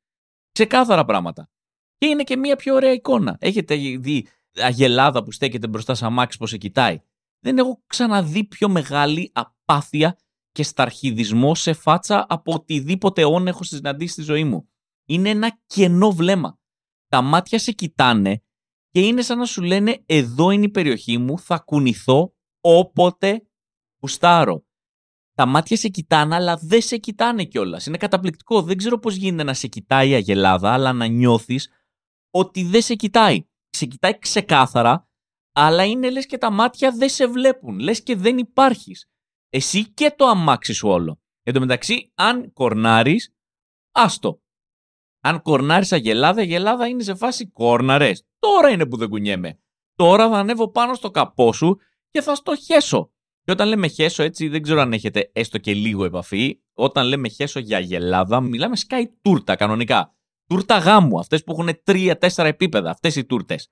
Ξεκάθαρα 0.52 1.04
πράγματα. 1.04 1.48
Και 1.96 2.06
είναι 2.06 2.22
και 2.22 2.36
μια 2.36 2.56
πιο 2.56 2.74
ωραία 2.74 2.92
εικόνα. 2.92 3.36
Έχετε 3.40 3.76
δει 3.76 4.26
αγελάδα 4.54 5.22
που 5.22 5.32
στέκεται 5.32 5.66
μπροστά 5.66 5.94
σε 5.94 6.06
αμάξι 6.06 6.38
πώ 6.38 6.46
σε 6.46 6.56
κοιτάει. 6.56 7.00
Δεν 7.40 7.58
έχω 7.58 7.82
ξαναδεί 7.86 8.44
πιο 8.44 8.68
μεγάλη 8.68 9.32
απάθεια 9.34 10.18
και 10.54 10.62
σταρχιδισμό 10.62 11.54
σε 11.54 11.72
φάτσα 11.72 12.26
από 12.28 12.52
οτιδήποτε 12.52 13.24
όν 13.24 13.46
έχω 13.46 13.64
συναντήσει 13.64 14.12
στη 14.12 14.22
ζωή 14.22 14.44
μου. 14.44 14.68
Είναι 15.08 15.28
ένα 15.28 15.60
κενό 15.66 16.10
βλέμμα. 16.10 16.58
Τα 17.08 17.22
μάτια 17.22 17.58
σε 17.58 17.72
κοιτάνε 17.72 18.42
και 18.90 19.00
είναι 19.00 19.22
σαν 19.22 19.38
να 19.38 19.44
σου 19.44 19.62
λένε 19.62 20.02
εδώ 20.06 20.50
είναι 20.50 20.64
η 20.64 20.68
περιοχή 20.68 21.18
μου, 21.18 21.38
θα 21.38 21.58
κουνηθώ 21.58 22.34
όποτε 22.60 23.46
γουστάρω. 24.00 24.66
Τα 25.34 25.46
μάτια 25.46 25.76
σε 25.76 25.88
κοιτάνε, 25.88 26.34
αλλά 26.34 26.56
δεν 26.56 26.82
σε 26.82 26.96
κοιτάνε 26.96 27.44
κιόλας. 27.44 27.86
Είναι 27.86 27.96
καταπληκτικό. 27.96 28.62
Δεν 28.62 28.76
ξέρω 28.76 28.98
πώς 28.98 29.14
γίνεται 29.14 29.42
να 29.42 29.54
σε 29.54 29.66
κοιτάει 29.66 30.08
η 30.08 30.14
Αγελάδα, 30.14 30.72
αλλά 30.72 30.92
να 30.92 31.06
νιώθεις 31.06 31.68
ότι 32.30 32.62
δεν 32.62 32.82
σε 32.82 32.94
κοιτάει. 32.94 33.46
Σε 33.68 33.86
κοιτάει 33.86 34.18
ξεκάθαρα, 34.18 35.08
αλλά 35.52 35.84
είναι 35.84 36.10
λες 36.10 36.26
και 36.26 36.38
τα 36.38 36.50
μάτια 36.50 36.90
δεν 36.90 37.08
σε 37.08 37.26
βλέπουν. 37.26 37.78
Λες 37.78 38.02
και 38.02 38.16
δεν 38.16 38.38
υπάρχεις 38.38 39.08
εσύ 39.54 39.90
και 39.90 40.14
το 40.16 40.26
αμάξι 40.26 40.72
σου 40.72 40.88
όλο. 40.88 41.20
Εν 41.42 41.54
τω 41.54 41.60
μεταξύ, 41.60 42.12
αν 42.14 42.52
κορνάρεις, 42.52 43.34
άστο. 43.92 44.42
Αν 45.20 45.42
κορνάρεις 45.42 45.92
αγελάδα, 45.92 46.40
η 46.40 46.44
αγελάδα 46.44 46.86
είναι 46.86 47.02
σε 47.02 47.14
φάση 47.14 47.50
κόρναρες. 47.50 48.26
Τώρα 48.38 48.70
είναι 48.70 48.86
που 48.86 48.96
δεν 48.96 49.08
κουνιέμαι. 49.08 49.58
Τώρα 49.94 50.28
θα 50.28 50.38
ανέβω 50.38 50.70
πάνω 50.70 50.94
στο 50.94 51.10
καπό 51.10 51.52
σου 51.52 51.76
και 52.10 52.20
θα 52.20 52.34
στο 52.34 52.56
χέσω. 52.56 53.12
Και 53.42 53.50
όταν 53.50 53.68
λέμε 53.68 53.88
χέσω, 53.88 54.22
έτσι 54.22 54.48
δεν 54.48 54.62
ξέρω 54.62 54.80
αν 54.80 54.92
έχετε 54.92 55.30
έστω 55.32 55.58
και 55.58 55.74
λίγο 55.74 56.04
επαφή. 56.04 56.60
Όταν 56.72 57.06
λέμε 57.06 57.28
χέσω 57.28 57.60
για 57.60 57.76
αγελάδα, 57.76 58.40
μιλάμε 58.40 58.76
σκάει 58.76 59.08
τούρτα 59.22 59.56
κανονικά. 59.56 60.14
Τούρτα 60.46 60.78
γάμου, 60.78 61.18
αυτές 61.18 61.44
που 61.44 61.52
έχουν 61.52 61.68
3-4 61.84 62.44
επίπεδα, 62.44 62.90
αυτές 62.90 63.16
οι 63.16 63.24
τούρτες. 63.24 63.70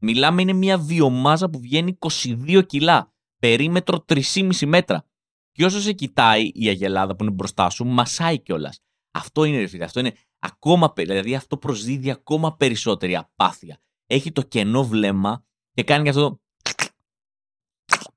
Μιλάμε 0.00 0.42
είναι 0.42 0.52
μια 0.52 0.78
βιομάζα 0.78 1.50
που 1.50 1.60
βγαίνει 1.60 1.98
22 1.98 2.62
κιλά, 2.66 3.12
περίμετρο 3.38 4.04
3,5 4.08 4.66
μέτρα. 4.66 5.08
Και 5.54 5.64
όσο 5.64 5.80
σε 5.80 5.92
κοιτάει 5.92 6.50
η 6.54 6.68
αγελάδα 6.68 7.16
που 7.16 7.24
είναι 7.24 7.32
μπροστά 7.32 7.70
σου, 7.70 7.84
μασάει 7.84 8.40
κιόλας. 8.40 8.80
Αυτό 9.10 9.44
είναι, 9.44 9.64
ρε 9.64 9.84
αυτό 9.84 10.00
είναι 10.00 10.12
ακόμα, 10.38 10.92
δηλαδή 10.96 11.34
αυτό 11.34 11.56
προσδίδει 11.56 12.10
ακόμα 12.10 12.56
περισσότερη 12.56 13.16
απάθεια. 13.16 13.80
Έχει 14.06 14.32
το 14.32 14.42
κενό 14.42 14.84
βλέμμα 14.84 15.44
και 15.72 15.82
κάνει 15.82 16.08
αυτό 16.08 16.40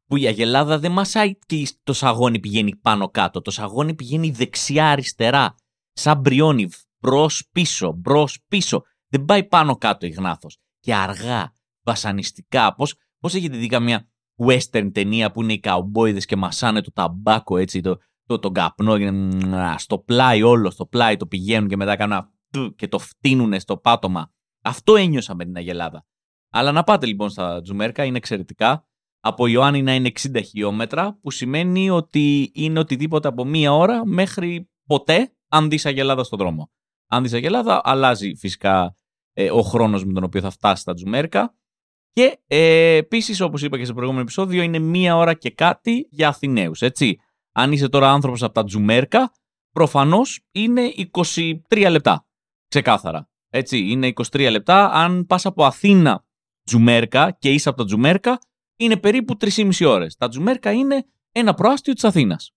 που 0.06 0.17
η 0.17 0.27
αγελάδα 0.27 0.79
δεν 0.79 0.91
μασάει 0.91 1.38
και 1.46 1.67
το 1.84 1.94
σαγόνι 1.94 2.39
πηγαίνει 2.39 2.75
πάνω 2.75 3.10
κάτω. 3.10 3.41
Το 3.41 3.51
σαγόνι 3.51 3.96
πηγαίνει 3.96 4.32
δεξιά-αριστερά. 4.32 5.56
Σαν 5.94 6.20
μπριόνι, 6.20 6.70
μπρος 7.00 7.48
πίσω, 7.51 7.91
μπρος 7.91 8.44
πίσω. 8.48 8.84
Δεν 9.08 9.25
πάει 9.25 9.44
πάνω 9.44 9.77
κάτω 9.77 10.06
η 10.06 10.10
γνάθος. 10.10 10.58
Και 10.79 10.96
αργά, 10.96 11.53
βασανιστικά. 11.82 12.75
Πώς 12.75 12.96
πώς 13.20 13.34
έχετε 13.34 13.58
δει 13.58 13.67
καμία 13.67 14.10
western 14.38 14.89
ταινία 14.94 15.32
που 15.32 15.41
είναι 15.41 15.53
οι 15.53 15.60
καουμπόιδες 15.60 16.25
και 16.25 16.36
μασάνε 16.36 16.82
το 16.82 16.91
ταμπάκο 16.91 17.58
έτσι, 17.58 17.82
το, 17.82 17.98
το, 18.25 18.39
τον 18.39 18.53
καπνό 18.53 18.98
στο 19.77 20.00
πλάι 20.00 20.41
όλο, 20.41 20.72
στο 20.72 20.86
πλάι 20.86 21.17
το 21.17 21.27
πηγαίνουν 21.27 21.70
και 21.70 21.75
μετά 21.75 21.96
κάνουν 21.96 22.32
και 22.75 22.88
το 22.88 23.00
φτύνουν 23.00 23.60
στο 23.60 23.77
πάτωμα. 23.77 24.32
Αυτό 24.62 24.96
ένιωσα 24.96 25.36
με 25.36 25.46
την 25.46 25.56
Αγελάδα. 25.56 26.06
Αλλά 26.50 26.72
να 26.72 26.84
πάτε 26.84 27.06
λοιπόν 27.06 27.29
στα 27.29 27.62
Τζουμέρκα, 27.62 28.03
είναι 28.03 28.17
εξαιρετικά. 28.17 28.88
Από 29.20 29.48
Ιωάννινα 29.48 29.94
είναι 29.94 30.12
60 30.20 30.41
χιλιόμετρα, 30.44 31.17
που 31.22 31.32
σημαίνει 31.32 31.89
ότι 31.89 32.51
είναι 32.53 32.79
οτιδήποτε 32.79 33.27
από 33.27 33.46
μία 33.46 33.74
ώρα 33.74 34.06
μέχρι 34.06 34.70
ποτέ, 34.86 35.36
αν 35.48 35.70
δεις 35.70 35.86
Αγελάδα 35.86 36.24
στον 36.24 36.39
δρόμο. 36.39 36.72
Αν 37.08 37.24
δεις 37.24 37.34
Αγελάδα, 37.34 37.82
αλλάζει 37.84 38.36
φυσικά 38.36 38.96
ε, 39.34 39.51
ο 39.51 39.62
χρόνος 39.62 40.06
με 40.06 40.13
τον 40.13 40.24
οποίο 40.24 40.41
θα 40.41 40.50
φτάσεις 40.50 40.82
στα 40.82 40.94
Τζουμέρκα. 40.94 41.56
Και 42.17 42.39
ε, 42.47 42.95
επίσης, 42.95 43.41
όπως 43.41 43.62
είπα 43.63 43.77
και 43.77 43.83
στο 43.83 43.93
προηγούμενο 43.93 44.24
επεισόδιο, 44.24 44.62
είναι 44.62 44.79
μία 44.79 45.15
ώρα 45.15 45.33
και 45.33 45.50
κάτι 45.50 46.07
για 46.09 46.27
Αθηναίους. 46.27 46.81
Έτσι. 46.81 47.17
Αν 47.51 47.71
είσαι 47.71 47.89
τώρα 47.89 48.12
άνθρωπος 48.12 48.43
από 48.43 48.53
τα 48.53 48.63
Τζουμέρκα, 48.63 49.31
προφανώς 49.71 50.39
είναι 50.51 50.81
23 51.69 51.88
λεπτά. 51.89 52.27
Ξεκάθαρα. 52.67 53.29
Έτσι, 53.50 53.77
είναι 53.77 54.07
23 54.07 54.47
λεπτά. 54.51 54.91
Αν 54.91 55.25
πας 55.25 55.45
από 55.45 55.65
Αθήνα 55.65 56.25
Τζουμέρκα 56.63 57.31
και 57.31 57.51
είσαι 57.51 57.69
από 57.69 57.77
τα 57.77 57.86
Τζουμέρκα, 57.86 58.39
είναι 58.77 58.97
περίπου 58.97 59.38
3,5 59.39 59.86
ώρες. 59.86 60.15
Τα 60.15 60.27
Τζουμέρκα 60.27 60.71
είναι 60.71 61.05
ένα 61.31 61.53
προάστιο 61.53 61.93
της 61.93 62.03
Αθήνας. 62.03 62.51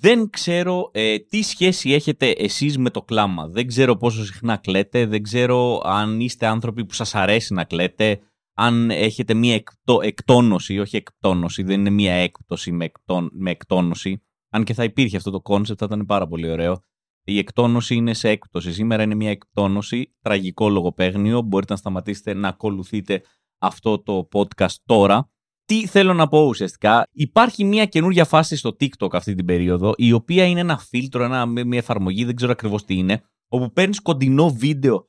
Δεν 0.00 0.30
ξέρω 0.30 0.90
ε, 0.92 1.18
τι 1.18 1.42
σχέση 1.42 1.92
έχετε 1.92 2.30
εσείς 2.30 2.78
με 2.78 2.90
το 2.90 3.02
κλάμα. 3.02 3.48
Δεν 3.48 3.66
ξέρω 3.66 3.96
πόσο 3.96 4.24
συχνά 4.24 4.56
κλαίτε, 4.56 5.06
δεν 5.06 5.22
ξέρω 5.22 5.80
αν 5.84 6.20
είστε 6.20 6.46
άνθρωποι 6.46 6.84
που 6.84 6.94
σας 6.94 7.14
αρέσει 7.14 7.54
να 7.54 7.64
κλαίτε, 7.64 8.20
αν 8.54 8.90
έχετε 8.90 9.34
μία 9.34 9.54
εκτό, 9.54 10.00
εκτόνωση, 10.02 10.78
όχι 10.78 10.96
εκτόνωση, 10.96 11.62
δεν 11.62 11.80
είναι 11.80 11.90
μία 11.90 12.12
έκπτωση 12.12 12.72
με, 12.72 12.84
εκτόν, 12.84 13.30
με 13.32 13.50
εκτόνωση. 13.50 14.22
Αν 14.50 14.64
και 14.64 14.74
θα 14.74 14.84
υπήρχε 14.84 15.16
αυτό 15.16 15.30
το 15.30 15.40
concept, 15.40 15.78
θα 15.80 15.86
ήταν 15.94 16.06
πάρα 16.06 16.26
πολύ 16.26 16.50
ωραίο. 16.50 16.82
Η 17.24 17.38
εκτόνωση 17.38 17.94
είναι 17.94 18.14
σε 18.14 18.28
έκπτωση. 18.28 18.72
Σήμερα 18.72 19.02
είναι 19.02 19.14
μία 19.14 19.30
εκτόνωση, 19.30 20.14
τραγικό 20.20 20.68
λογοπαίγνιο. 20.68 21.42
Μπορείτε 21.42 21.72
να 21.72 21.78
σταματήσετε 21.78 22.34
να 22.34 22.48
ακολουθείτε 22.48 23.22
αυτό 23.58 24.02
το 24.02 24.28
podcast 24.32 24.74
τώρα 24.84 25.30
τι 25.66 25.86
θέλω 25.86 26.14
να 26.14 26.28
πω 26.28 26.40
ουσιαστικά, 26.40 27.08
υπάρχει 27.12 27.64
μια 27.64 27.84
καινούργια 27.84 28.24
φάση 28.24 28.56
στο 28.56 28.76
TikTok 28.80 29.12
αυτή 29.12 29.34
την 29.34 29.44
περίοδο, 29.44 29.92
η 29.96 30.12
οποία 30.12 30.44
είναι 30.44 30.60
ένα 30.60 30.78
φίλτρο, 30.78 31.24
ένα, 31.24 31.46
μια 31.46 31.78
εφαρμογή, 31.78 32.24
δεν 32.24 32.36
ξέρω 32.36 32.52
ακριβώς 32.52 32.84
τι 32.84 32.94
είναι, 32.94 33.22
όπου 33.48 33.72
παίρνεις 33.72 34.00
κοντινό 34.00 34.48
βίντεο 34.50 35.06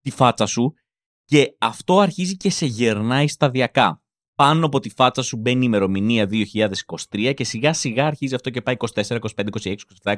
τη 0.00 0.10
φάτσα 0.10 0.46
σου 0.46 0.74
και 1.24 1.56
αυτό 1.58 1.98
αρχίζει 2.00 2.36
και 2.36 2.50
σε 2.50 2.66
γερνάει 2.66 3.28
σταδιακά. 3.28 3.98
Πάνω 4.34 4.66
από 4.66 4.80
τη 4.80 4.90
φάτσα 4.90 5.22
σου 5.22 5.36
μπαίνει 5.36 5.62
η 5.62 5.66
ημερομηνία 5.66 6.28
2023 7.10 7.32
και 7.34 7.44
σιγά 7.44 7.72
σιγά 7.72 8.06
αρχίζει 8.06 8.34
αυτό 8.34 8.50
και 8.50 8.62
πάει 8.62 8.74
24, 8.78 9.02
25, 9.04 9.18
26, 9.62 9.74
27, 10.02 10.12
28, 10.12 10.16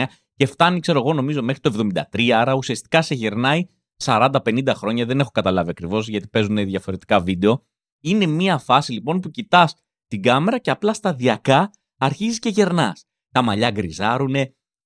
29 0.00 0.04
και 0.34 0.46
φτάνει, 0.46 0.80
ξέρω 0.80 0.98
εγώ, 0.98 1.12
νομίζω 1.12 1.42
μέχρι 1.42 1.60
το 1.60 1.88
73. 2.12 2.30
Άρα 2.30 2.54
ουσιαστικά 2.54 3.02
σε 3.02 3.14
γερνάει 3.14 3.66
40-50 4.04 4.72
χρόνια. 4.74 5.06
Δεν 5.06 5.20
έχω 5.20 5.30
καταλάβει 5.30 5.70
ακριβώς 5.70 6.08
γιατί 6.08 6.28
παίζουν 6.28 6.56
διαφορετικά 6.56 7.20
βίντεο. 7.20 7.62
Είναι 8.00 8.26
μια 8.26 8.58
φάση 8.58 8.92
λοιπόν 8.92 9.20
που 9.20 9.30
κοιτάς 9.30 9.74
την 10.06 10.22
κάμερα 10.22 10.58
και 10.58 10.70
απλά 10.70 10.94
σταδιακά 10.94 11.70
αρχίζεις 11.98 12.38
και 12.38 12.48
γερνάς. 12.48 13.04
Τα 13.30 13.42
μαλλιά 13.42 13.70
γκριζάρουν, 13.70 14.34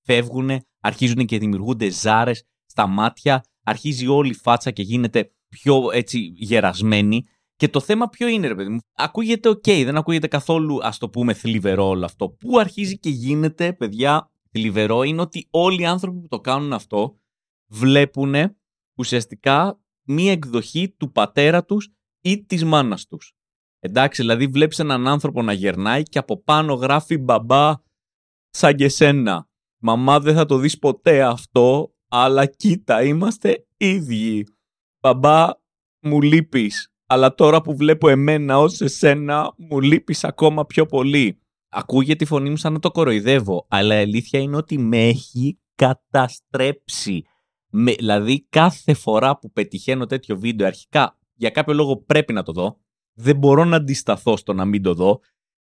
φεύγουν, 0.03 0.51
αρχίζουν 0.81 1.27
και 1.27 1.39
δημιουργούνται 1.39 1.91
ζάρες 1.91 2.45
στα 2.67 2.87
μάτια, 2.87 3.45
αρχίζει 3.63 4.07
όλη 4.07 4.31
η 4.31 4.35
φάτσα 4.35 4.71
και 4.71 4.83
γίνεται 4.83 5.33
πιο 5.49 5.91
έτσι 5.93 6.19
γερασμένη. 6.35 7.25
Και 7.57 7.69
το 7.69 7.81
θέμα 7.81 8.09
ποιο 8.09 8.29
είναι, 8.29 8.47
ρε 8.47 8.55
παιδί 8.55 8.69
μου; 8.69 8.79
Ακούγεται 8.93 9.49
οκ, 9.49 9.65
δεν 9.65 9.97
ακούγεται 9.97 10.27
καθόλου, 10.27 10.79
ας 10.83 10.99
το 10.99 11.09
πούμε, 11.09 11.33
θλιβερό 11.33 11.87
όλο 11.87 12.05
αυτό. 12.05 12.29
Πού 12.29 12.59
αρχίζει 12.59 12.99
και 12.99 13.09
γίνεται, 13.09 13.73
παιδιά, 13.73 14.31
θλιβερό 14.51 15.03
είναι 15.03 15.21
ότι 15.21 15.47
όλοι 15.51 15.83
οι 15.83 15.87
άνθρωποι 15.87 16.21
που 16.21 16.29
το 16.29 16.41
κάνουν 16.41 16.73
αυτό 16.73 17.17
βλέπουν 17.69 18.35
ουσιαστικά 18.99 19.81
μία 20.03 20.33
εκδοχή 20.33 20.95
του 20.99 21.13
πατέρα 21.13 21.65
τους 21.65 21.93
ή 22.23 22.45
της 22.45 22.65
μάνας 22.65 23.07
τους. 23.07 23.33
Εντάξει, 23.79 24.23
δηλαδή 24.23 24.47
βλέπεις 24.47 24.79
έναν 24.79 25.09
άνθρωπο 25.09 25.43
να 25.43 25.53
γερνάει 25.53 26.03
και 26.03 26.19
από 26.19 26.43
πάνω 26.43 26.75
γράφει 26.75 27.19
μπαμπά 27.19 27.73
σαν 28.51 28.75
και 28.75 28.89
σένα. 28.89 29.49
Μαμά 29.79 30.21
δεν 30.21 30.35
θα 30.35 30.47
το 30.47 30.57
δεις 30.57 30.79
ποτέ 30.79 31.23
αυτό, 31.23 31.95
αλλά 32.09 32.47
κοίτα, 32.47 33.03
είμαστε 33.03 33.67
ίδιοι. 33.77 34.47
Μπαμπά, 35.01 35.49
μου 36.01 36.21
λείπεις, 36.23 36.93
αλλά 37.07 37.35
τώρα 37.35 37.61
που 37.61 37.77
βλέπω 37.77 38.09
εμένα 38.09 38.59
ως 38.59 38.81
εσένα, 38.81 39.55
μου 39.57 39.81
λείπεις 39.81 40.25
ακόμα 40.25 40.67
πιο 40.67 40.87
πολύ. 40.87 41.37
ακούγεται 41.69 42.25
η 42.25 42.27
φωνή 42.27 42.51
μου 42.51 42.57
σαν 42.57 42.73
να 42.73 42.79
το 42.79 42.91
κοροϊδεύω, 42.91 43.67
αλλά 43.69 43.95
η 43.95 43.99
αλήθεια 43.99 44.41
είναι 44.41 44.57
ότι 44.57 44.79
με 44.79 45.09
έχει 45.09 45.59
καταστρέψει. 45.75 47.25
Με, 47.71 47.93
δηλαδή 47.93 48.47
κάθε 48.49 48.95
φορά 48.95 49.39
που 49.39 49.53
πετυχαίνω 49.53 50.07
τέτοιο 50.07 50.39
βίντεο 50.39 50.67
αρχικά 50.67 51.19
για 51.43 51.51
κάποιο 51.51 51.75
λόγο 51.75 51.97
πρέπει 51.97 52.33
να 52.33 52.43
το 52.43 52.53
δω, 52.53 52.79
δεν 53.15 53.37
μπορώ 53.37 53.65
να 53.65 53.77
αντισταθώ 53.77 54.37
στο 54.37 54.53
να 54.53 54.65
μην 54.65 54.83
το 54.83 54.95
δω 54.95 55.21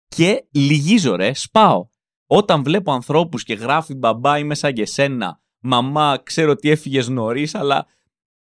και 0.07 0.45
λυγίζω 0.51 1.15
ρε, 1.15 1.33
σπάω. 1.33 1.87
Όταν 2.27 2.63
βλέπω 2.63 2.91
ανθρώπους 2.91 3.43
και 3.43 3.53
γράφει 3.53 3.93
μπαμπά 3.93 4.37
είμαι 4.37 4.55
σαν 4.55 4.73
και 4.73 4.85
σένα, 4.85 5.41
μαμά 5.59 6.19
ξέρω 6.23 6.51
ότι 6.51 6.69
έφυγες 6.69 7.07
νωρίς, 7.07 7.55
αλλά 7.55 7.85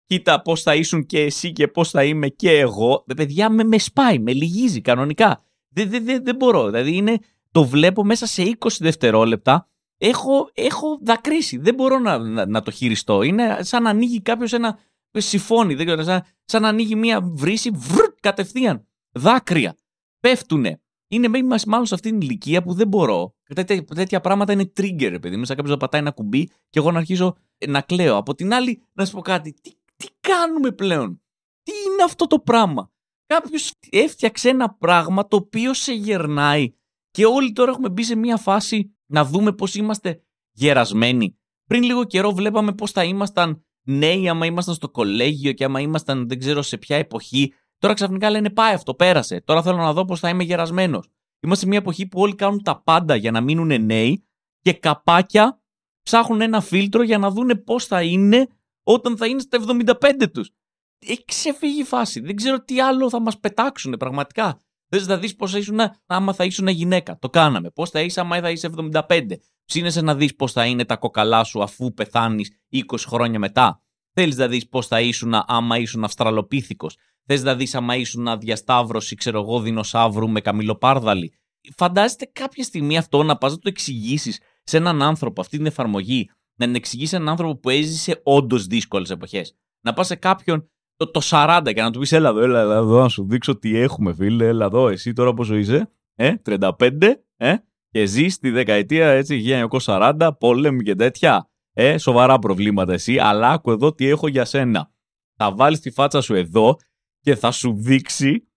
κοίτα 0.05 0.41
πώς 0.41 0.61
θα 0.61 0.75
ήσουν 0.75 1.05
και 1.05 1.19
εσύ 1.19 1.51
και 1.51 1.67
πώς 1.67 1.89
θα 1.89 2.03
είμαι 2.03 2.27
και 2.27 2.51
εγώ, 2.51 3.03
δε 3.05 3.13
παιδιά 3.13 3.49
με, 3.49 3.63
με 3.63 3.77
σπάει, 3.77 4.19
με 4.19 4.33
λυγίζει 4.33 4.81
κανονικά. 4.81 5.43
Δεν, 5.69 5.89
δεν, 5.89 6.05
δεν, 6.05 6.23
δεν 6.23 6.35
μπορώ, 6.35 6.65
δηλαδή 6.65 6.95
είναι, 6.95 7.17
το 7.51 7.65
βλέπω 7.65 8.03
μέσα 8.03 8.25
σε 8.25 8.57
20 8.59 8.67
δευτερόλεπτα, 8.79 9.67
έχω, 9.97 10.49
έχω 10.53 10.99
δακρύσει, 11.01 11.57
δεν 11.57 11.73
μπορώ 11.73 11.99
να, 11.99 12.17
να, 12.17 12.45
να 12.45 12.61
το 12.61 12.71
χειριστώ. 12.71 13.21
Είναι 13.21 13.57
σαν 13.59 13.83
να 13.83 13.89
ανοίγει 13.89 14.21
κάποιος 14.21 14.53
ένα 14.53 14.79
συμφώνει, 15.21 15.75
δεν 15.75 15.85
ξέρω, 15.85 16.03
σαν, 16.03 16.23
σαν 16.45 16.61
να 16.61 16.67
ανοίγει 16.67 16.95
μία 16.95 17.21
βρύση, 17.21 17.69
βρρ, 17.69 18.05
κατευθείαν. 18.19 18.87
Δάκρυα. 19.11 19.77
Πέφτουνε. 20.19 20.81
Είναι 21.07 21.29
μάλλον 21.67 21.85
σε 21.85 21.93
αυτήν 21.93 22.19
την 22.19 22.21
ηλικία 22.21 22.63
που 22.63 22.73
δεν 22.73 22.87
μπορώ. 22.87 23.35
Τέτοια, 23.55 23.83
τέτοια 23.83 24.21
πράγματα 24.21 24.53
είναι 24.53 24.71
trigger, 24.77 25.11
επειδή 25.11 25.37
μέσα 25.37 25.55
κάποιος 25.55 25.73
να 25.73 25.79
πατάει 25.79 26.01
ένα 26.01 26.11
κουμπί 26.11 26.45
και 26.45 26.79
εγώ 26.79 26.91
να 26.91 26.97
αρχίζω 26.97 27.35
να 27.67 27.81
κλαίω. 27.81 28.17
Από 28.17 28.35
την 28.35 28.53
άλλη, 28.53 28.81
να 28.93 29.05
σου 29.05 29.11
πω 29.11 29.21
κάτι, 29.21 29.53
τι, 29.61 29.71
τι 29.95 30.07
κάνουμε 30.19 30.71
πλέον; 30.71 31.21
Τι 31.63 31.71
είναι 31.71 32.03
αυτό 32.03 32.27
το 32.27 32.39
πράγμα; 32.39 32.91
Κάποιος 33.25 33.73
έφτιαξε 33.89 34.49
ένα 34.49 34.73
πράγμα 34.73 35.27
το 35.27 35.35
οποίο 35.35 35.73
σε 35.73 35.93
γερνάει 35.93 36.73
και 37.11 37.25
όλοι 37.25 37.51
τώρα 37.51 37.71
έχουμε 37.71 37.89
μπει 37.89 38.03
σε 38.03 38.15
μια 38.15 38.37
φάση 38.37 38.95
να 39.05 39.25
δούμε 39.25 39.53
πώς 39.53 39.75
είμαστε 39.75 40.23
γερασμένοι. 40.51 41.37
Πριν 41.65 41.83
λίγο 41.83 42.03
καιρό 42.03 42.31
βλέπαμε 42.31 42.73
πώς 42.73 42.91
θα 42.91 43.03
ήμασταν 43.03 43.65
νέοι 43.83 44.29
άμα 44.29 44.45
ήμασταν 44.45 44.75
στο 44.75 44.89
κολέγιο 44.89 45.51
και 45.51 45.63
άμα 45.63 45.79
ήμασταν 45.79 46.27
δεν 46.27 46.39
ξέρω 46.39 46.61
σε 46.61 46.77
ποια 46.77 46.97
εποχή. 46.97 47.53
Τώρα 47.77 47.93
ξαφνικά 47.93 48.29
λένε 48.29 48.49
πάει 48.49 48.73
αυτό, 48.73 48.93
πέρασε. 48.93 49.41
Τώρα 49.41 49.61
θέλω 49.61 49.77
να 49.77 49.93
δω 49.93 50.05
πώς 50.05 50.19
θα 50.19 50.29
είμαι 50.29 50.43
γερασμένος. 50.43 51.07
Είμαστε 51.39 51.63
σε 51.63 51.69
μια 51.69 51.77
εποχή 51.77 52.07
που 52.07 52.19
όλοι 52.19 52.35
κάνουν 52.35 52.63
τα 52.63 52.81
πάντα 52.81 53.15
για 53.15 53.31
να 53.31 53.41
μείνουν 53.41 53.85
νέοι 53.85 54.25
και 54.61 54.73
καπάκια 54.73 55.61
ψάχνουν 56.03 56.41
ένα 56.41 56.61
φίλτρο 56.61 57.03
για 57.03 57.17
να 57.17 57.29
δούνε 57.29 57.55
πώς 57.55 57.85
θα 57.85 58.03
είναι 58.03 58.47
όταν 58.83 59.17
θα 59.17 59.27
είναι 59.27 59.39
στα 59.39 59.59
75 59.67 60.31
τους. 60.33 60.51
Έχει 60.99 61.25
ξεφύγει 61.25 61.79
η 61.79 61.83
φάση. 61.83 62.19
Δεν 62.19 62.35
ξέρω 62.35 62.63
τι 62.63 62.81
άλλο 62.81 63.09
θα 63.09 63.21
μας 63.21 63.39
πετάξουν 63.39 63.95
πραγματικά. 63.99 64.59
Θες 64.95 65.07
να 65.07 65.17
δεις 65.17 65.35
πώ 65.35 65.47
θα 65.47 65.57
ήσουν 65.57 65.79
άμα 66.05 66.33
θα 66.33 66.43
ήσουν 66.43 66.67
γυναίκα. 66.67 67.17
Το 67.19 67.29
κάναμε. 67.29 67.69
Πώς 67.69 67.89
θα 67.89 68.01
είσαι 68.01 68.19
άμα 68.19 68.39
θα 68.39 68.49
είσαι 68.49 68.69
75. 68.91 69.37
Ψήνεσαι 69.65 70.01
να 70.01 70.15
δεις 70.15 70.35
πώς 70.35 70.51
θα 70.51 70.65
είναι 70.65 70.85
τα 70.85 70.97
κοκαλά 70.97 71.43
σου 71.43 71.63
αφού 71.63 71.93
πεθάνεις 71.93 72.51
20 72.71 72.81
χρόνια 73.07 73.39
μετά. 73.39 73.81
Θέλεις 74.13 74.37
να 74.37 74.47
δεις 74.47 74.67
πώς 74.67 74.87
θα 74.87 75.01
ήσουν 75.01 75.33
άμα 75.45 75.77
ήσουν 75.77 76.03
Αυστραλοπίθηκος. 76.03 76.97
Θες 77.25 77.43
να 77.43 77.55
δεις 77.55 77.75
άμα 77.75 77.95
ήσουν 77.95 78.39
διασταύρωση, 78.39 79.15
ξέρω 79.15 79.41
εγώ, 79.41 79.59
δεινοσαύρου 79.59 80.29
με 80.29 80.41
καμιλοπάρδαλη. 80.41 81.33
Φαντάζεστε 81.75 82.25
κάποια 82.25 82.63
στιγμή 82.63 82.97
αυτό 82.97 83.23
να 83.23 83.37
πας 83.37 83.51
να 83.51 83.57
το 83.57 83.69
εξηγήσεις 83.69 84.39
σε 84.63 84.77
έναν 84.77 85.01
άνθρωπο 85.01 85.41
αυτή 85.41 85.57
την 85.57 85.65
εφαρμογή, 85.65 86.29
να 86.59 86.65
την 86.65 86.75
εξηγήσεις 86.75 87.13
έναν 87.13 87.29
άνθρωπο 87.29 87.59
που 87.59 87.69
έζησε 87.69 88.21
όντως 88.23 88.65
δύσκολες 88.65 89.09
εποχές. 89.09 89.55
Να 89.81 89.93
πας 89.93 90.07
σε 90.07 90.15
κάποιον 90.15 90.71
το, 90.95 91.11
το 91.11 91.19
40 91.23 91.61
και 91.73 91.81
να 91.81 91.91
του 91.91 91.99
πεις: 91.99 92.11
Έλα 92.11 92.29
εδώ, 92.29 92.39
έλα 92.39 92.59
εδώ, 92.59 93.01
να 93.01 93.09
σου 93.09 93.27
δείξω 93.29 93.57
τι 93.57 93.77
έχουμε, 93.77 94.13
φίλε. 94.13 94.47
Έλα 94.47 94.65
εδώ, 94.65 94.87
εσύ 94.87 95.13
τώρα 95.13 95.33
πόσο 95.33 95.55
είσαι, 95.55 95.91
ε, 96.15 96.33
35, 96.45 97.13
ε, 97.37 97.55
και 97.89 98.05
ζεις 98.05 98.33
στη 98.33 98.49
δεκαετία 98.49 99.09
έτσι, 99.09 99.67
1940, 99.79 100.29
πόλεμοι 100.39 100.83
και 100.83 100.95
τέτοια. 100.95 101.47
Ε, 101.75 101.97
σοβαρά 101.97 102.39
προβλήματα 102.39 102.93
εσύ, 102.93 103.17
αλλά 103.19 103.49
άκου 103.49 103.71
εδώ 103.71 103.93
τι 103.93 104.07
έχω 104.07 104.27
για 104.27 104.45
σένα. 104.45 104.91
Θα 105.35 105.55
βάλεις 105.55 105.79
τη 105.79 105.91
φάτσα 105.91 106.21
σου 106.21 106.33
εδώ 106.33 106.75
και 107.19 107.35
θα 107.35 107.51
σου 107.51 107.73
δείξει 107.77 108.47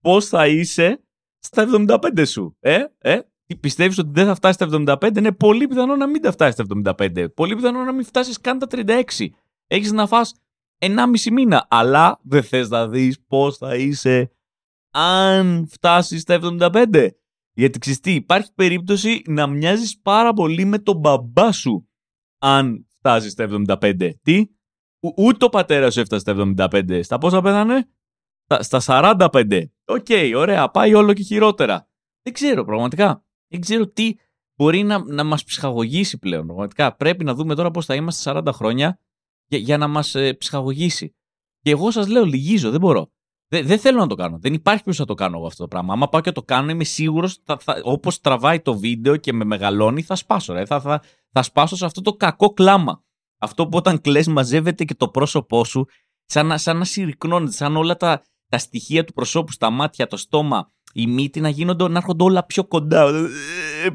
πώς 0.00 0.26
θα 0.26 0.46
είσαι 0.46 1.02
στα 1.38 1.66
75 1.88 2.26
σου. 2.26 2.56
Ε, 2.60 2.84
ε, 2.98 3.18
πιστεύεις 3.60 3.98
ότι 3.98 4.10
δεν 4.12 4.26
θα 4.26 4.34
φτάσεις 4.34 4.56
στα 4.56 4.96
75, 5.00 5.16
είναι 5.18 5.32
πολύ 5.32 5.66
πιθανό 5.66 5.96
να 5.96 6.06
μην 6.06 6.22
τα 6.22 6.32
φτάσεις 6.32 6.54
στα 6.54 6.64
75. 6.64 7.26
Πολύ 7.34 7.54
πιθανό 7.54 7.84
να 7.84 7.92
μην 7.92 8.04
φτάσεις 8.04 8.40
καν 8.40 8.58
τα 8.58 8.66
36. 8.70 9.02
Έχεις 9.66 9.92
να 9.92 10.06
φας 10.06 10.34
1,5 10.78 11.30
μήνα, 11.32 11.66
αλλά 11.70 12.20
δεν 12.22 12.42
θες 12.42 12.68
να 12.68 12.88
δεις 12.88 13.22
πώς 13.26 13.56
θα 13.56 13.76
είσαι 13.76 14.32
αν 14.90 15.66
φτάσεις 15.70 16.20
στα 16.20 16.38
75. 16.42 17.08
Γιατί 17.52 17.78
ξες 17.78 17.96
τι, 17.96 18.14
υπάρχει 18.14 18.52
περίπτωση 18.54 19.22
να 19.26 19.46
μοιάζεις 19.46 20.00
πάρα 20.00 20.32
πολύ 20.32 20.64
με 20.64 20.78
τον 20.78 20.96
μπαμπά 20.96 21.52
σου 21.52 21.88
αν 22.38 22.86
φτάσεις 22.88 23.32
στα 23.32 23.48
75. 23.66 24.10
Τι; 24.22 24.46
Ο, 25.00 25.22
ούτε 25.24 25.44
ο 25.44 25.48
πατέρας 25.48 25.94
σου 25.94 26.00
έφτασε 26.00 26.20
στα 26.20 26.54
75. 26.70 27.00
Στα 27.02 27.18
πόσα 27.18 27.40
πέθανε; 27.40 27.88
Στα, 28.44 28.80
στα 28.80 29.02
45. 29.30 29.62
Ok, 29.84 30.06
okay, 30.08 30.32
ωραία, 30.36 30.70
πάει 30.70 30.94
όλο 30.94 31.12
και 31.12 31.22
χειρότερα. 31.22 31.88
Δεν 32.22 32.32
ξέρω 32.32 32.64
πραγματικά. 32.64 33.24
Δεν 33.48 33.60
ξέρω 33.60 33.88
τι 33.88 34.14
μπορεί 34.54 34.82
να, 34.82 35.04
να 35.04 35.24
μας 35.24 35.44
ψυχαγωγήσει 35.44 36.18
πλέον. 36.18 36.46
Πραγματικά 36.46 36.96
πρέπει 36.96 37.24
να 37.24 37.34
δούμε 37.34 37.54
τώρα 37.54 37.70
πώς 37.70 37.86
θα 37.86 37.94
είμαστε 37.94 38.32
40 38.34 38.48
χρόνια 38.52 39.00
για, 39.48 39.58
για 39.58 39.78
να 39.78 39.88
μας 39.88 40.14
ε, 40.14 40.32
ψυχαγωγήσει. 40.32 41.14
Και 41.60 41.70
εγώ 41.70 41.90
σας 41.90 42.08
λέω 42.08 42.24
λυγίζω, 42.24 42.70
δεν 42.70 42.80
μπορώ. 42.80 43.10
Δεν, 43.48 43.66
δεν 43.66 43.78
θέλω 43.78 43.98
να 43.98 44.06
το 44.06 44.14
κάνω. 44.14 44.38
Δεν 44.38 44.54
υπάρχει 44.54 44.82
ποιος 44.82 44.98
να 44.98 45.04
το 45.04 45.14
κάνω 45.14 45.36
εγώ 45.36 45.46
αυτό 45.46 45.62
το 45.62 45.68
πράγμα. 45.68 45.92
Άμα 45.92 46.08
πάω 46.08 46.20
και 46.20 46.32
το 46.32 46.42
κάνω, 46.42 46.70
είμαι 46.70 46.84
σίγουρος 46.84 47.42
όπως 47.82 48.20
τραβάει 48.20 48.60
το 48.60 48.78
βίντεο 48.78 49.16
και 49.16 49.32
με 49.32 49.44
μεγαλώνει, 49.44 50.02
θα 50.02 50.14
σπάσω. 50.14 50.52
Ρε. 50.52 50.64
Θα, 50.64 50.80
θα, 50.80 51.02
θα 51.32 51.42
σπάσω 51.42 51.76
σε 51.76 51.84
αυτό 51.84 52.00
το 52.00 52.12
κακό 52.12 52.52
κλάμα. 52.52 53.02
Αυτό 53.40 53.68
που 53.68 53.76
όταν 53.76 54.00
κλε, 54.00 54.22
μαζεύεται 54.26 54.84
και 54.84 54.94
το 54.94 55.08
πρόσωπό 55.08 55.64
σου, 55.64 55.86
σαν 56.24 56.46
να, 56.46 56.58
σαν 56.58 56.78
να 56.78 56.84
συρρυκνώνεται, 56.84 57.52
σαν 57.52 57.76
όλα 57.76 57.96
τα, 57.96 58.22
τα 58.48 58.58
στοιχεία 58.58 59.04
του 59.04 59.12
προσώπου, 59.12 59.52
στα 59.52 59.70
μάτια, 59.70 60.06
το 60.06 60.16
στόμα, 60.16 60.72
η 60.92 61.06
μύτη 61.06 61.40
να 61.40 61.48
γίνονται, 61.48 61.88
να 61.88 61.98
έρχονται 61.98 62.24
όλα 62.24 62.44
πιο 62.44 62.64
κοντά. 62.64 63.12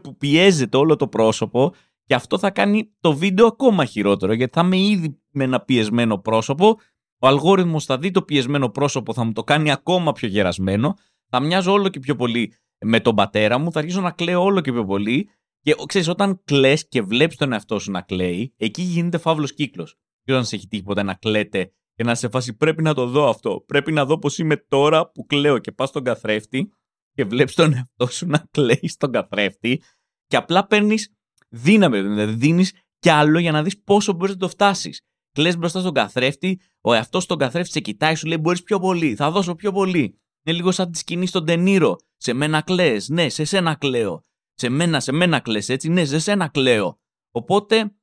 Που 0.04 0.18
πιέζεται 0.18 0.78
όλο 0.78 0.96
το 0.96 1.08
πρόσωπο. 1.08 1.74
Και 2.06 2.16
αυτό 2.16 2.38
θα 2.38 2.52
κάνει 2.52 2.94
το 3.00 3.14
βίντεο 3.14 3.46
ακόμα 3.46 3.86
χειρότερο, 3.86 4.34
γιατί 4.34 4.60
θα 4.60 4.66
είμαι 4.66 4.78
ήδη 4.78 5.22
με 5.32 5.44
ένα 5.44 5.60
πιεσμένο 5.60 6.18
πρόσωπο 6.18 6.78
ο 7.24 7.28
αλγόριθμος 7.28 7.86
θα 7.86 7.98
δει 7.98 8.12
το 8.12 8.22
πιεσμένο 8.22 8.70
πρόσωπο, 8.70 9.14
θα 9.14 9.24
μου 9.24 9.32
το 9.32 9.44
κάνει 9.44 9.72
ακόμα 9.72 10.12
πιο 10.12 10.28
γερασμένο, 10.28 10.94
θα 11.30 11.40
μοιάζω 11.40 11.72
όλο 11.72 11.90
και 11.90 12.00
πιο 12.00 12.16
πολύ 12.16 12.54
με 12.86 13.00
τον 13.00 13.16
πατέρα 13.16 13.58
μου, 13.58 13.72
θα 13.72 13.80
αρχίσω 13.80 14.02
να 14.02 14.12
κλαίω 14.12 14.44
όλο 14.44 14.62
και 14.62 14.72
πιο 14.72 14.86
πολύ. 14.86 15.30
Και 15.62 15.76
ξέρεις, 15.86 16.08
όταν 16.08 16.42
κλε 16.44 16.74
και 16.76 17.02
βλέπεις 17.02 17.38
τον 17.38 17.52
εαυτό 17.52 17.80
σου 17.80 17.92
να 17.92 18.02
κλαίει, 18.02 18.54
εκεί 18.58 18.82
γίνεται 18.82 19.18
φαύλος 19.18 19.54
κύκλος. 19.54 19.96
Και 20.24 20.32
όταν 20.32 20.46
σε 20.46 20.56
έχει 20.56 20.68
τύχει 20.68 20.84
ποτέ 20.84 21.04
να 21.04 21.14
κλαίτε 21.14 21.74
και 21.94 22.04
να 22.04 22.16
σε 22.16 22.30
φάσει, 22.30 22.58
πρέπει 22.58 22.82
να 22.82 22.94
το 22.94 23.06
δω 23.06 23.30
αυτό. 23.30 23.64
Πρέπει 23.68 23.92
να 23.92 24.06
δω 24.06 24.20
πώς 24.20 24.38
είμαι 24.38 24.58
τώρα 24.58 25.12
που 25.12 25.26
κλαίω 25.26 25.58
και 25.58 25.72
πας 25.72 25.90
στον 25.90 26.04
καθρέφτη 26.04 26.72
και 27.14 27.24
βλέπεις 27.24 27.56
τον 27.56 27.74
εαυτό 27.74 28.08
σου 28.08 28.28
να 28.28 28.46
κλαίει 28.52 28.88
στον 28.88 29.12
καθρέφτη 29.12 29.82
και 30.28 30.36
απλά 30.36 30.68
παίρνεις 30.68 31.13
δύναμη, 31.54 32.02
δηλαδή 32.02 32.34
δίνεις 32.34 32.74
κι 33.00 33.10
άλλο 33.10 33.40
για 33.40 33.52
να 33.52 33.64
δεις 33.64 33.82
πόσο 33.84 34.14
μπορείς 34.14 34.34
να 34.34 34.40
το 34.40 34.48
φτάσεις. 34.48 35.02
Κλε 35.32 35.56
μπροστά 35.58 35.80
στον 35.80 35.94
καθρέφτη, 35.94 36.60
ο 36.82 36.94
εαυτός 36.94 37.24
στον 37.24 37.38
καθρέφτη 37.38 37.72
σε 37.72 37.80
κοιτάει, 37.80 38.16
σου 38.16 38.28
λέει: 38.28 38.38
Μπορείς 38.42 38.64
πιο 38.64 38.80
πολύ, 38.80 39.16
θα 39.16 39.32
δώσω 39.32 39.56
πιο 39.56 39.72
πολύ. 39.72 40.20
Είναι 40.44 40.56
λίγο 40.58 40.72
σαν 40.72 40.92
τη 40.92 40.98
σκηνή 40.98 41.26
στον 41.26 41.46
Τενήρο. 41.46 41.96
Σε 42.18 42.34
μένα 42.34 42.62
κλε, 42.62 42.96
ναι, 43.08 43.30
σε 43.30 43.44
σένα 43.44 43.76
κλαίω. 43.76 44.22
Σε 44.54 44.70
μένα, 44.70 45.00
σε 45.00 45.12
μένα 45.12 45.40
κλε, 45.40 45.62
έτσι, 45.68 45.90
ναι, 45.90 46.06
σε 46.06 46.20
σένα 46.20 46.48
κλαίω. 46.48 47.00
Οπότε 47.32 47.96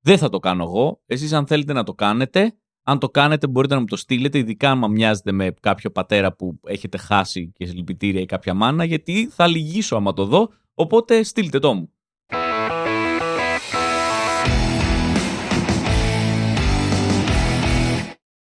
δεν 0.00 0.18
θα 0.18 0.28
το 0.28 0.38
κάνω 0.38 0.62
εγώ. 0.64 1.02
Εσείς, 1.06 1.32
αν 1.32 1.46
θέλετε 1.46 1.72
να 1.72 1.84
το 1.84 1.94
κάνετε, 1.94 2.54
αν 2.82 2.98
το 2.98 3.10
κάνετε, 3.10 3.46
μπορείτε 3.46 3.74
να 3.74 3.80
μου 3.80 3.86
το 3.86 3.96
στείλετε, 3.96 4.38
ειδικά 4.38 4.70
αν 4.70 4.90
μοιάζετε 4.90 5.32
με 5.32 5.54
κάποιο 5.60 5.90
πατέρα 5.90 6.32
που 6.36 6.60
έχετε 6.66 6.98
χάσει 6.98 7.52
και 7.52 7.66
συλληπιτήρια 7.66 8.20
ή 8.20 8.26
κάποια 8.26 8.54
μάνα, 8.54 8.84
γιατί 8.84 9.28
θα 9.28 9.46
λυγίσω 9.46 9.96
άμα 9.96 10.12
το 10.12 10.24
δω. 10.24 10.48
Οπότε 10.74 11.22
στείλτε 11.22 11.58
το 11.58 11.74
μου. 11.74 11.92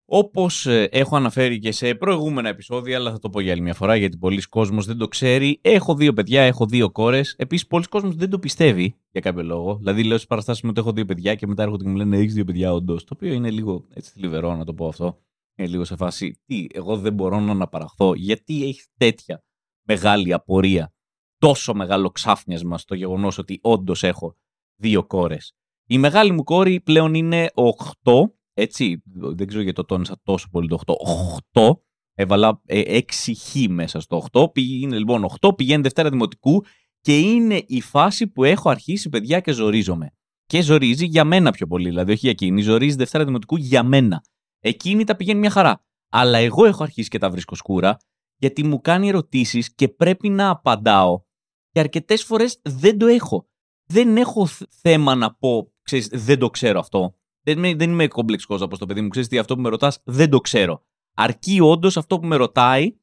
Όπως 0.10 0.66
ε, 0.66 0.84
έχω 0.92 1.16
αναφέρει 1.16 1.60
και 1.60 1.72
σε 1.72 1.96
προηγούμενα 1.96 2.50
επεισόδια, 2.50 2.98
αλλά 2.98 3.12
θα 3.12 3.20
το 3.20 3.30
πω 3.30 3.40
για 3.40 3.52
άλλη 3.52 3.62
μια 3.62 3.74
φορά 3.74 3.96
γιατί 3.96 4.18
πολλοί 4.18 4.42
κόσμος 4.42 4.86
δεν 4.86 4.98
το 4.98 5.08
ξέρει. 5.08 5.60
Έχω 5.62 5.96
δύο 5.96 6.14
παιδιά, 6.14 6.42
έχω 6.42 6.66
δύο 6.66 6.92
κόρες. 6.92 7.36
Επίσης, 7.38 7.68
πολλοί 7.68 7.86
κόσμος 7.86 8.16
δεν 8.16 8.30
το 8.30 8.40
πιστεύει 8.40 8.96
για 9.12 9.22
κάποιο 9.22 9.44
λόγο. 9.44 9.76
Δηλαδή, 9.76 10.04
λέω 10.04 10.16
στις 10.16 10.28
παραστάσεις 10.28 10.64
μου 10.64 10.70
ότι 10.72 10.80
έχω 10.80 10.92
δύο 10.92 11.06
παιδιά 11.06 11.36
και 11.36 11.48
μετά 11.48 11.64
έρχονται 11.64 11.84
και 11.84 11.90
μου 11.90 11.96
λένε 11.96 12.18
Έχεις 12.18 12.34
δύο 12.34 12.44
παιδιά, 12.46 12.74
όντως. 12.74 13.04
Το 13.04 13.14
οποίο 13.16 13.34
είναι 13.34 13.52
λίγο 13.52 13.86
έτσι 13.94 14.12
θλιβερό 14.12 14.56
να 14.56 14.66
το 14.66 14.74
πω 14.74 14.88
αυτό. 14.88 15.18
Είναι 15.56 15.70
λίγο 15.70 15.84
σε 15.84 15.96
φάση. 15.96 16.42
Τι, 16.46 16.68
εγώ 16.74 16.98
δεν 16.98 17.14
μπορώ 17.14 17.40
να 17.40 17.52
αναπαραχθώ. 17.52 18.14
Γιατί 18.14 18.68
έχει 18.68 18.82
τέτοια 18.98 19.44
μεγάλη 19.88 20.34
απορία, 20.34 20.94
τόσο 21.38 21.74
μεγάλο 21.74 22.10
ξάφνιασμα 22.10 22.78
στο 22.78 22.96
γεγονός 22.96 23.38
ότι 23.38 23.60
όντως 23.62 24.04
έχω 24.04 24.36
δύο 24.76 25.04
κόρες. 25.04 25.54
Η 25.88 25.98
μεγάλη 25.98 26.32
μου 26.32 26.44
κόρη 26.44 26.82
πλέον 26.82 27.14
είναι 27.14 27.50
8 28.04 28.32
έτσι, 28.60 29.02
δεν 29.14 29.48
ξέρω 29.48 29.62
γιατί 29.62 29.78
το 29.78 29.86
τόνισα 29.86 30.20
τόσο 30.24 30.48
πολύ 30.52 30.68
το 30.68 30.78
8. 31.54 31.62
8. 31.62 31.72
Έβαλα 32.14 32.62
6 32.68 32.74
ε, 32.76 33.02
χ 33.34 33.56
μέσα 33.70 34.00
στο 34.00 34.26
8. 34.32 34.52
Πήγαινε 34.54 34.98
λοιπόν 34.98 35.26
8, 35.40 35.56
πηγαίνει 35.56 35.82
Δευτέρα 35.82 36.10
Δημοτικού 36.10 36.64
Και 37.02 37.20
είναι 37.20 37.64
η 37.68 37.82
φάση 37.82 38.28
που 38.28 38.44
έχω 38.44 38.70
αρχίσει, 38.70 39.10
παιδιά, 39.10 39.40
και 39.40 39.52
ζορίζομαι. 39.52 40.12
Και 40.46 40.62
ζορίζει 40.62 41.06
για 41.06 41.24
μένα 41.24 41.52
πιο 41.52 41.68
πολύ. 41.68 41.90
Δηλαδή, 41.90 42.12
όχι 42.12 42.20
για 42.22 42.30
εκείνη. 42.30 42.62
Ζορίζει 42.62 42.96
Δευτέρα 42.96 43.26
Δημοτικού 43.26 43.56
για 43.56 43.84
μένα. 43.84 44.24
Εκείνη 44.60 45.04
τα 45.04 45.16
πηγαίνει 45.16 45.40
μια 45.40 45.50
χαρά. 45.50 45.86
Αλλά 46.10 46.38
εγώ 46.38 46.66
έχω 46.66 46.84
αρχίσει 46.84 47.10
και 47.10 47.18
τα 47.18 47.30
βρίσκω 47.30 47.56
σκούρα, 47.56 47.98
γιατί 48.38 48.64
μου 48.64 48.82
κάνει 48.82 49.08
ερωτήσεις 49.08 49.76
και 49.76 49.88
πρέπει 49.88 50.30
να 50.30 50.50
απαντάω. 50.50 51.22
Και 51.72 51.80
αρκετές 51.80 52.24
φορές 52.24 52.60
δεν 52.64 52.98
το 52.98 53.06
έχω. 53.08 53.48
Δεν 53.86 54.18
έχω 54.18 54.48
θέμα 54.82 55.16
να 55.16 55.34
πω, 55.34 55.74
ξέρεις, 55.82 56.08
δεν 56.08 56.40
το 56.40 56.50
ξέρω 56.50 56.80
αυτό. 56.80 57.16
Δεν, 57.54 57.78
δεν 57.78 57.92
είμαι 57.92 58.08
κομπλεξικό 58.08 58.56
από 58.56 58.78
το 58.78 58.86
παιδί 58.86 59.02
μου. 59.02 59.08
Ξέρεις 59.08 59.30
τι, 59.30 59.38
αυτό 59.38 59.56
που 59.56 59.62
με 59.62 59.70
ρωτάς 59.70 60.02
δεν 60.04 60.30
το 60.30 60.40
ξέρω. 60.40 60.84
Αρκεί 61.14 61.60
όντως 61.62 61.98
αυτό 61.98 62.20
που 62.20 62.28
με 62.28 62.36
ρωτάει 62.36 62.96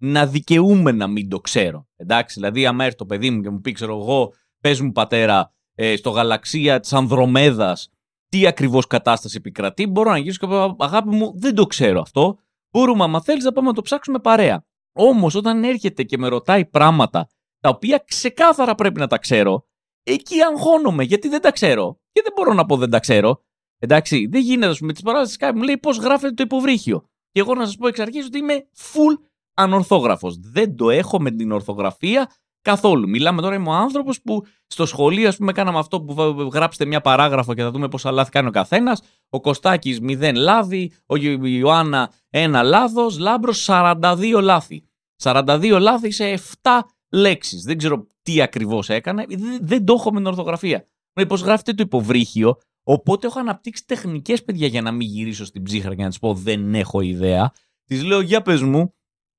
να 0.00 0.26
δικαιούμαι 0.26 0.92
να 0.92 1.06
μην 1.06 1.28
το 1.28 1.40
ξέρω. 1.40 1.88
Εντάξει, 1.96 2.40
δηλαδή, 2.40 2.66
άμα 2.66 2.84
έρθει 2.84 2.96
το 2.96 3.06
παιδί 3.06 3.30
μου 3.30 3.42
και 3.42 3.50
μου 3.50 3.60
πει, 3.60 3.72
ξέρω 3.72 3.98
εγώ, 3.98 4.32
πες 4.60 4.80
μου 4.80 4.92
πατέρα, 4.92 5.54
ε, 5.74 5.96
στο 5.96 6.10
γαλαξία 6.10 6.80
της 6.80 6.92
Ανδρομέδας, 6.92 7.90
τι 8.28 8.46
ακριβώς 8.46 8.86
κατάσταση 8.86 9.36
επικρατεί, 9.36 9.86
μπορώ 9.86 10.10
να 10.10 10.18
γυρίσω 10.18 10.38
και 10.38 10.46
πω, 10.46 10.76
αγάπη 10.78 11.08
μου, 11.08 11.32
δεν 11.38 11.54
το 11.54 11.66
ξέρω 11.66 12.00
αυτό. 12.00 12.38
Μπορούμε, 12.70 13.04
άμα 13.04 13.20
θέλεις, 13.22 13.44
να 13.44 13.52
πάμε 13.52 13.68
να 13.68 13.74
το 13.74 13.82
ψάξουμε 13.82 14.18
παρέα. 14.18 14.64
Όμως, 14.92 15.34
όταν 15.34 15.64
έρχεται 15.64 16.02
και 16.02 16.18
με 16.18 16.28
ρωτάει 16.28 16.66
πράγματα 16.66 17.28
τα 17.60 17.68
οποία 17.68 18.04
ξεκάθαρα 18.06 18.74
πρέπει 18.74 19.00
να 19.00 19.06
τα 19.06 19.18
ξέρω, 19.18 19.66
εκεί 20.02 20.42
αγχώνομαι 20.42 21.04
γιατί 21.04 21.28
δεν 21.28 21.40
τα 21.40 21.52
ξέρω. 21.52 22.00
Και 22.12 22.20
δεν 22.24 22.32
μπορώ 22.36 22.52
να 22.52 22.66
πω 22.66 22.76
δεν 22.76 22.90
τα 22.90 23.00
ξέρω. 23.00 23.42
Εντάξει, 23.78 24.26
δεν 24.30 24.40
γίνεται, 24.40 24.70
ας 24.70 24.78
πούμε, 24.78 24.92
τι 24.92 25.02
παράδοσης 25.02 25.36
Skype 25.40 25.52
μου 25.54 25.62
λέει 25.62 25.78
πώς 25.78 25.98
γράφεται 25.98 26.34
το 26.34 26.42
υποβρύχιο. 26.42 27.00
Και 27.32 27.40
εγώ 27.40 27.54
να 27.54 27.64
σας 27.64 27.76
πω 27.76 27.88
εξ 27.88 27.98
αρχής 27.98 28.26
ότι 28.26 28.38
είμαι 28.38 28.66
full 28.76 29.28
ανορθόγραφος. 29.54 30.38
Δεν 30.38 30.76
το 30.76 30.90
έχω 30.90 31.20
με 31.20 31.30
την 31.30 31.52
ορθογραφία 31.52 32.30
καθόλου. 32.62 33.08
Μιλάμε 33.08 33.42
τώρα, 33.42 33.54
είμαι 33.54 33.68
ο 33.68 33.72
άνθρωπος 33.72 34.22
που 34.22 34.44
στο 34.66 34.86
σχολείο, 34.86 35.28
ας 35.28 35.36
πούμε, 35.36 35.52
κάναμε 35.52 35.78
αυτό 35.78 36.00
που 36.00 36.12
γράψετε 36.52 36.84
μια 36.84 37.00
παράγραφο 37.00 37.54
και 37.54 37.62
θα 37.62 37.70
δούμε 37.70 37.88
πόσα 37.88 38.10
λάθη 38.10 38.30
κάνει 38.30 38.48
ο 38.48 38.50
καθένας. 38.50 39.02
Ο 39.28 39.40
Κωστάκης 39.40 39.98
0 40.00 40.32
λάθη, 40.34 40.92
ο 41.06 41.16
Ιωάννα 41.46 42.12
1 42.30 42.60
λάθος, 42.64 43.18
Λάμπρος 43.18 43.64
42 43.68 44.40
λάθη. 44.40 44.84
42 45.22 45.78
λάθη 45.80 46.10
σε 46.10 46.24
7 46.24 46.84
λέξεις. 47.10 47.62
Δεν 47.62 47.78
ξέρω 47.78 48.06
τι 48.22 48.42
ακριβώς 48.42 48.88
έκανε. 48.88 49.24
Δεν, 49.60 49.84
το 49.84 49.94
έχω 49.98 50.10
με 50.10 50.16
την 50.16 50.26
ορθογραφία. 50.26 50.86
Πώς 51.28 51.40
γράφετε 51.40 51.72
το 51.72 51.82
υποβρύχιο, 51.82 52.58
Οπότε 52.90 53.26
έχω 53.26 53.38
αναπτύξει 53.38 53.86
τεχνικές 53.86 54.44
παιδιά 54.44 54.66
για 54.66 54.82
να 54.82 54.92
μην 54.92 55.08
γυρίσω 55.08 55.44
στην 55.44 55.62
ψύχρα 55.62 55.94
και 55.94 56.02
να 56.02 56.08
της 56.08 56.18
πω 56.18 56.34
δεν 56.34 56.74
έχω 56.74 57.00
ιδέα. 57.00 57.52
Της 57.84 58.04
λέω, 58.04 58.20
για 58.20 58.42
πες 58.42 58.62
μου, 58.62 58.94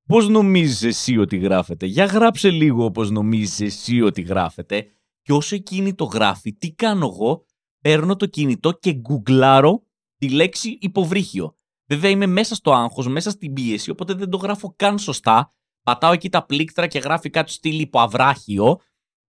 πώς 0.05 0.27
νομίζεις 0.27 0.83
εσύ 0.83 1.17
ότι 1.17 1.37
γράφεται; 1.37 1.85
Για 1.85 2.05
γράψε 2.05 2.49
λίγο 2.49 2.83
όπως 2.83 3.11
νομίζεις 3.11 3.59
εσύ 3.61 4.01
ότι 4.01 4.21
γράφεται. 4.21 4.85
Και 5.21 5.33
όσο 5.33 5.55
εκείνη 5.55 5.93
το 5.93 6.03
γράφει, 6.03 6.53
τι 6.53 6.71
κάνω 6.71 7.05
εγώ, 7.05 7.45
παίρνω 7.81 8.15
το 8.15 8.25
κινητό 8.25 8.71
και 8.71 8.93
γκουγκλάρω 8.93 9.83
τη 10.17 10.29
λέξη 10.29 10.77
υποβρύχιο. 10.81 11.55
Βέβαια 11.87 12.09
είμαι 12.09 12.25
μέσα 12.25 12.55
στο 12.55 12.73
άγχος, 12.73 13.07
μέσα 13.07 13.29
στην 13.29 13.53
πίεση, 13.53 13.89
οπότε 13.89 14.13
δεν 14.13 14.29
το 14.29 14.37
γράφω 14.37 14.73
καν 14.75 14.99
σωστά. 14.99 15.53
Πατάω 15.83 16.11
εκεί 16.11 16.29
τα 16.29 16.45
πλήκτρα 16.45 16.87
και 16.87 16.99
γράφει 16.99 17.29
κάτι 17.29 17.51
στυλ 17.51 17.79
υποαβράχιο. 17.79 18.79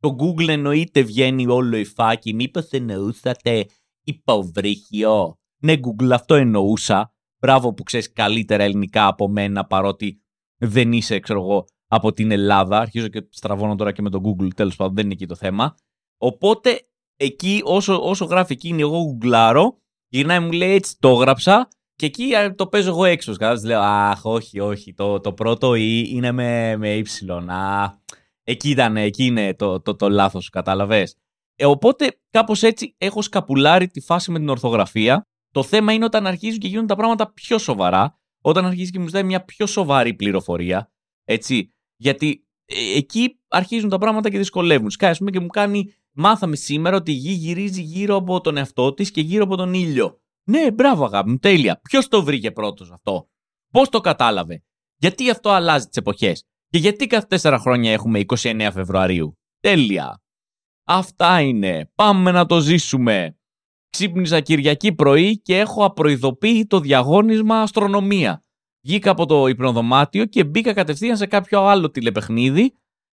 Το 0.00 0.16
Google 0.18 0.48
εννοείται 0.48 1.02
βγαίνει 1.02 1.46
όλο 1.46 1.76
η 1.76 1.84
φάκη. 1.84 2.34
Μήπως 2.34 2.68
εννοούσατε 2.70 3.66
υποβρύχιο. 4.10 5.38
Ναι, 5.62 5.72
Google, 5.72 6.10
αυτό 6.12 6.34
εννοούσα. 6.34 7.14
Μπράβο 7.38 7.74
που 7.74 7.82
ξέρεις 7.82 8.12
καλύτερα 8.12 8.62
ελληνικά 8.62 9.06
από 9.06 9.28
μένα, 9.28 9.66
παρότι 9.66 10.22
δεν 10.56 10.92
είσαι, 10.92 11.18
ξέρω 11.18 11.40
εγώ, 11.40 11.64
από 11.86 12.12
την 12.12 12.30
Ελλάδα. 12.30 12.78
Αρχίζω 12.78 13.08
και 13.08 13.26
στραβώνω 13.30 13.74
τώρα 13.74 13.92
και 13.92 14.02
με 14.02 14.10
το 14.10 14.20
Google, 14.24 14.48
τέλος 14.54 14.76
πάντων, 14.76 14.94
δεν 14.94 15.04
είναι 15.04 15.12
εκεί 15.12 15.26
το 15.26 15.34
θέμα. 15.34 15.74
Οπότε, 16.18 16.80
εκεί, 17.16 17.60
όσο, 17.64 18.00
όσο 18.02 18.24
γράφει 18.24 18.52
εκείνη, 18.52 18.80
εγώ 18.80 18.98
γουγκλάρω, 18.98 19.78
γυρνάει 20.08 20.40
μου 20.40 20.52
λέει 20.52 20.72
έτσι 20.72 20.96
το 20.98 21.08
έγραψα 21.08 21.68
και 22.00 22.06
εκεί 22.06 22.32
το 22.56 22.66
παίζω 22.66 22.90
εγώ 22.90 23.04
έξω. 23.04 23.32
Κατάλαβε, 23.32 23.66
λέω 23.66 23.80
Αχ, 23.80 24.24
όχι, 24.24 24.60
όχι. 24.60 24.94
Το, 24.94 25.20
το 25.20 25.32
πρώτο 25.32 25.74
ή 25.74 26.04
είναι 26.08 26.32
με, 26.32 26.76
με 26.76 26.96
ύψιλον. 26.96 27.50
Α, 27.50 27.98
εκεί 28.42 28.70
ήταν, 28.70 28.96
εκεί 28.96 29.24
είναι 29.24 29.54
το, 29.54 29.80
το, 29.80 29.96
το 29.96 30.08
λάθος, 30.08 30.48
κατάλαβες. 30.48 31.16
Ε, 31.62 31.66
οπότε 31.66 32.20
κάπως 32.30 32.62
έτσι 32.62 32.94
έχω 32.98 33.22
σκαπουλάρει 33.22 33.86
τη 33.86 34.00
φάση 34.00 34.30
με 34.30 34.38
την 34.38 34.48
ορθογραφία. 34.48 35.26
Το 35.52 35.62
θέμα 35.62 35.92
είναι 35.92 36.04
όταν 36.04 36.26
αρχίζουν 36.26 36.58
και 36.58 36.68
γίνουν 36.68 36.86
τα 36.86 36.96
πράγματα 36.96 37.32
πιο 37.32 37.58
σοβαρά, 37.58 38.18
όταν 38.40 38.66
αρχίζει 38.66 38.90
και 38.90 38.98
μου 38.98 39.06
ζητάει 39.06 39.22
μια 39.22 39.44
πιο 39.44 39.66
σοβαρή 39.66 40.14
πληροφορία. 40.14 40.92
Έτσι. 41.24 41.74
Γιατί 41.96 42.46
ε, 42.64 42.96
εκεί 42.96 43.38
αρχίζουν 43.48 43.88
τα 43.88 43.98
πράγματα 43.98 44.30
και 44.30 44.38
δυσκολεύουν. 44.38 44.90
Σκάει, 44.90 45.10
ας 45.10 45.18
πούμε, 45.18 45.30
και 45.30 45.40
μου 45.40 45.46
κάνει. 45.46 45.94
Μάθαμε 46.12 46.56
σήμερα 46.56 46.96
ότι 46.96 47.10
η 47.10 47.14
γη 47.14 47.32
γυρίζει 47.32 47.82
γύρω 47.82 48.16
από 48.16 48.40
τον 48.40 48.56
εαυτό 48.56 48.94
της 48.94 49.10
και 49.10 49.20
γύρω 49.20 49.44
από 49.44 49.56
τον 49.56 49.74
ήλιο. 49.74 50.20
Ναι, 50.44 50.70
μπράβο, 50.70 51.04
αγάπη 51.04 51.30
μου, 51.30 51.38
τέλεια. 51.38 51.80
Ποιος 51.82 52.08
το 52.08 52.22
βρήκε 52.22 52.50
πρώτος 52.50 52.90
αυτό; 52.90 53.28
Πώς 53.70 53.88
το 53.88 54.00
κατάλαβε; 54.00 54.62
Γιατί 54.96 55.30
αυτό 55.30 55.50
αλλάζει 55.50 55.86
τις 55.86 55.96
εποχές; 55.96 56.44
Και 56.68 56.78
γιατί 56.78 57.06
κάθε 57.06 57.26
τέσσερα 57.26 57.58
χρόνια 57.58 57.92
έχουμε 57.92 58.20
29 58.26 58.68
Φεβρουαρίου; 58.72 59.38
Τέλεια. 59.60 60.22
Αυτά 60.92 61.40
είναι. 61.40 61.90
Πάμε 61.94 62.30
να 62.30 62.46
το 62.46 62.60
ζήσουμε. 62.60 63.38
Ξύπνησα 63.90 64.40
Κυριακή 64.40 64.92
πρωί 64.92 65.40
και 65.40 65.58
έχω 65.58 65.84
απροειδοποιεί 65.84 66.66
το 66.66 66.80
διαγώνισμα 66.80 67.60
αστρονομία. 67.60 68.44
Βγήκα 68.86 69.10
από 69.10 69.26
το 69.26 69.46
υπνοδωμάτιο 69.46 70.24
και 70.24 70.44
μπήκα 70.44 70.72
κατευθείαν 70.72 71.16
σε 71.16 71.26
κάποιο 71.26 71.66
άλλο 71.66 71.90
τηλεπαιχνίδι 71.90 72.62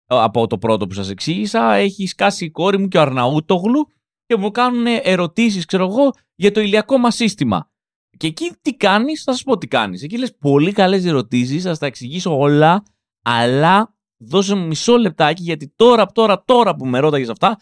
ε, 0.07 0.17
από 0.19 0.47
το 0.47 0.59
πρώτο 0.59 0.87
που 0.87 0.95
σας 0.95 1.11
εξήγησα. 1.11 1.75
Έχει 1.75 2.07
σκάσει 2.07 2.45
η 2.45 2.51
κόρη 2.51 2.79
μου 2.79 2.89
και 2.89 2.99
ο 2.99 3.01
Αρναούτογλου 3.01 3.89
και 4.27 4.37
μου 4.37 4.51
κάνουν 4.51 4.87
ερωτήσεις, 5.03 5.65
ξέρω 5.65 5.87
εγώ, 5.87 6.11
για 6.35 6.53
το 6.53 6.61
ηλιακό 6.61 6.99
μας 6.99 7.15
σύστημα. 7.15 7.71
Και 8.17 8.27
εκεί 8.27 8.53
τι 8.63 8.75
κάνεις, 8.75 9.23
θα 9.23 9.33
σας 9.33 9.43
πω 9.43 9.59
τι 9.59 9.67
κάνεις. 9.67 10.03
Εκεί 10.03 10.19
λες 10.19 10.37
πολύ 10.37 10.73
καλές 10.73 11.05
ερωτήσεις, 11.05 11.63
θα 11.63 11.77
τα 11.77 11.87
εξηγήσω 11.87 12.39
όλα, 12.39 12.83
αλλά 13.23 13.96
δώσε 14.19 14.55
μου 14.55 14.67
μισό 14.67 14.97
λεπτάκι 14.97 15.43
γιατί 15.43 15.73
τώρα, 15.77 16.07
τώρα, 16.07 16.43
τώρα 16.45 16.75
που 16.75 16.87
με 16.87 16.99
ρώταγες 16.99 17.29
αυτά, 17.29 17.59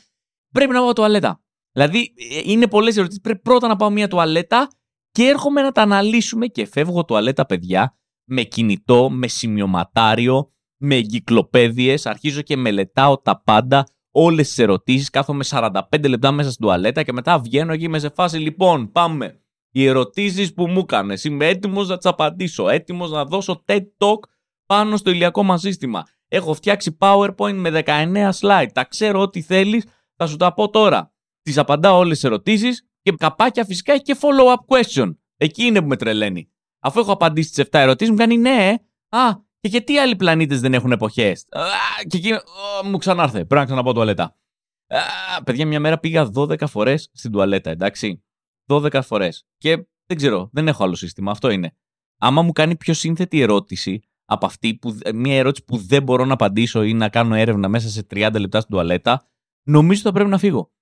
πρέπει 0.52 0.72
να 0.72 0.80
πάω 0.80 0.92
τουαλέτα. 0.92 1.40
Δηλαδή, 1.72 2.14
ε, 2.32 2.40
είναι 2.44 2.68
πολλές 2.68 2.96
ερωτήσεις. 2.96 3.20
Πρέπει 3.20 3.40
πρώτα 3.40 3.68
να 3.68 3.76
πάω 3.76 3.90
μια 3.90 4.08
τουαλέτα 4.08 4.68
και 5.10 5.24
έρχομαι 5.24 5.62
να 5.62 5.72
τα 5.72 5.82
αναλύσουμε 5.82 6.46
και 6.46 6.66
φεύγω 6.66 7.04
τουαλέτα, 7.04 7.46
παιδιά, 7.46 7.96
με 8.24 8.42
κινητό, 8.42 9.10
με 9.10 9.28
σημειωματάριο, 9.28 10.52
με 10.76 10.94
εγκυκλοπαίδειες. 10.94 12.06
Αρχίζω 12.06 12.42
και 12.42 12.56
μελετάω 12.56 13.18
τα 13.18 13.42
πάντα, 13.42 13.86
όλες 14.10 14.48
τις 14.48 14.58
ερωτήσεις. 14.58 15.10
Κάθομαι 15.10 15.44
45 15.44 16.08
λεπτά 16.08 16.32
μέσα 16.32 16.50
στην 16.50 16.64
τουαλέτα 16.64 17.02
και 17.02 17.12
μετά 17.12 17.38
βγαίνω 17.38 17.72
εκεί 17.72 17.88
με 17.88 17.98
σε 17.98 18.08
φάση. 18.08 18.38
Λοιπόν, 18.38 18.92
πάμε. 18.92 19.38
Οι 19.70 19.86
ερωτήσεις 19.86 20.54
που 20.54 20.68
μου 20.68 20.78
έκανε. 20.78 21.14
Είμαι 21.22 21.46
έτοιμος 21.46 21.88
να 21.88 21.96
τις 21.96 22.06
απαντήσω. 22.06 22.68
Έτοιμος 22.68 23.10
να 23.10 23.24
δώσω 23.24 23.64
TED 23.66 23.80
Talk 23.80 24.18
πάνω 24.66 24.96
στο 24.96 25.10
ηλιακό 25.10 25.42
μας 25.42 25.60
σύστημα. 25.60 26.02
Έχω 26.34 26.54
φτιάξει 26.54 26.96
PowerPoint 27.00 27.54
με 27.54 27.82
19 27.84 28.30
slide. 28.40 28.66
Τα 28.72 28.84
ξέρω 28.84 29.20
ό,τι 29.20 29.42
θέλεις, 29.42 29.84
θα 30.16 30.26
σου 30.26 30.36
τα 30.36 30.54
πω 30.54 30.70
τώρα. 30.70 31.12
Τις 31.42 31.58
απαντάω 31.58 31.98
όλες 31.98 32.14
τις 32.14 32.24
ερωτήσεις 32.24 32.88
και 33.02 33.12
καπάκια 33.12 33.64
φυσικά 33.64 33.92
έχει 33.92 34.02
και 34.02 34.16
follow-up 34.20 34.76
question. 34.76 35.16
Εκεί 35.36 35.64
είναι 35.64 35.80
που 35.80 35.86
με 35.86 35.96
τρελαίνει. 35.96 36.52
Αφού 36.80 37.00
έχω 37.00 37.12
απαντήσει 37.12 37.52
τις 37.52 37.64
7 37.64 37.78
ερωτήσεις, 37.78 38.12
μου 38.12 38.18
κάνει 38.18 38.36
ναι, 38.36 38.74
α, 39.08 39.32
και 39.60 39.68
γιατί 39.68 39.96
άλλοι 39.96 40.16
πλανήτες 40.16 40.60
δεν 40.60 40.74
έχουν 40.74 40.92
εποχές; 40.92 41.46
Και 42.06 42.16
εκεί 42.16 42.30
μου 42.84 42.98
ξανάρθε. 42.98 43.38
Πρέπει 43.38 43.54
να 43.54 43.64
ξαναπώ 43.64 43.92
τουαλέτα. 43.92 44.36
Α, 44.86 45.42
παιδιά, 45.42 45.66
μια 45.66 45.80
μέρα 45.80 45.98
πήγα 45.98 46.30
12 46.34 46.66
φορές 46.66 47.10
στην 47.12 47.32
τουαλέτα, 47.32 47.70
εντάξει. 47.70 48.24
12 48.66 49.02
φορές. 49.02 49.46
Και 49.58 49.86
δεν 50.06 50.16
ξέρω, 50.16 50.48
δεν 50.52 50.68
έχω 50.68 50.84
άλλο 50.84 50.94
σύστημα. 50.94 51.30
Αυτό 51.30 51.50
είναι. 51.50 51.76
Άμα 52.20 52.42
μου 52.42 52.52
κάνει 52.52 52.76
πιο 52.76 52.94
σύνθετη 52.94 53.40
ερώτηση, 53.40 54.02
από 54.24 54.46
αυτή, 54.46 54.74
που, 54.74 54.98
ε, 55.02 55.12
μια 55.12 55.36
ερώτηση 55.36 55.64
που 55.64 55.76
δεν 55.76 56.02
μπορώ 56.02 56.24
να 56.24 56.32
απαντήσω 56.32 56.82
ή 56.82 56.94
να 56.94 57.08
κάνω 57.08 57.34
έρευνα 57.34 57.68
μέσα 57.68 57.88
σε 57.88 58.02
30 58.02 58.38
λεπτά 58.38 58.60
στην 58.60 58.74
τουαλέτα, 58.74 59.26
νομίζω 59.62 60.00
ότι 60.00 60.08
θα 60.08 60.12
πρέπει 60.12 60.30
να 60.30 60.38
φύγω. 60.38 60.72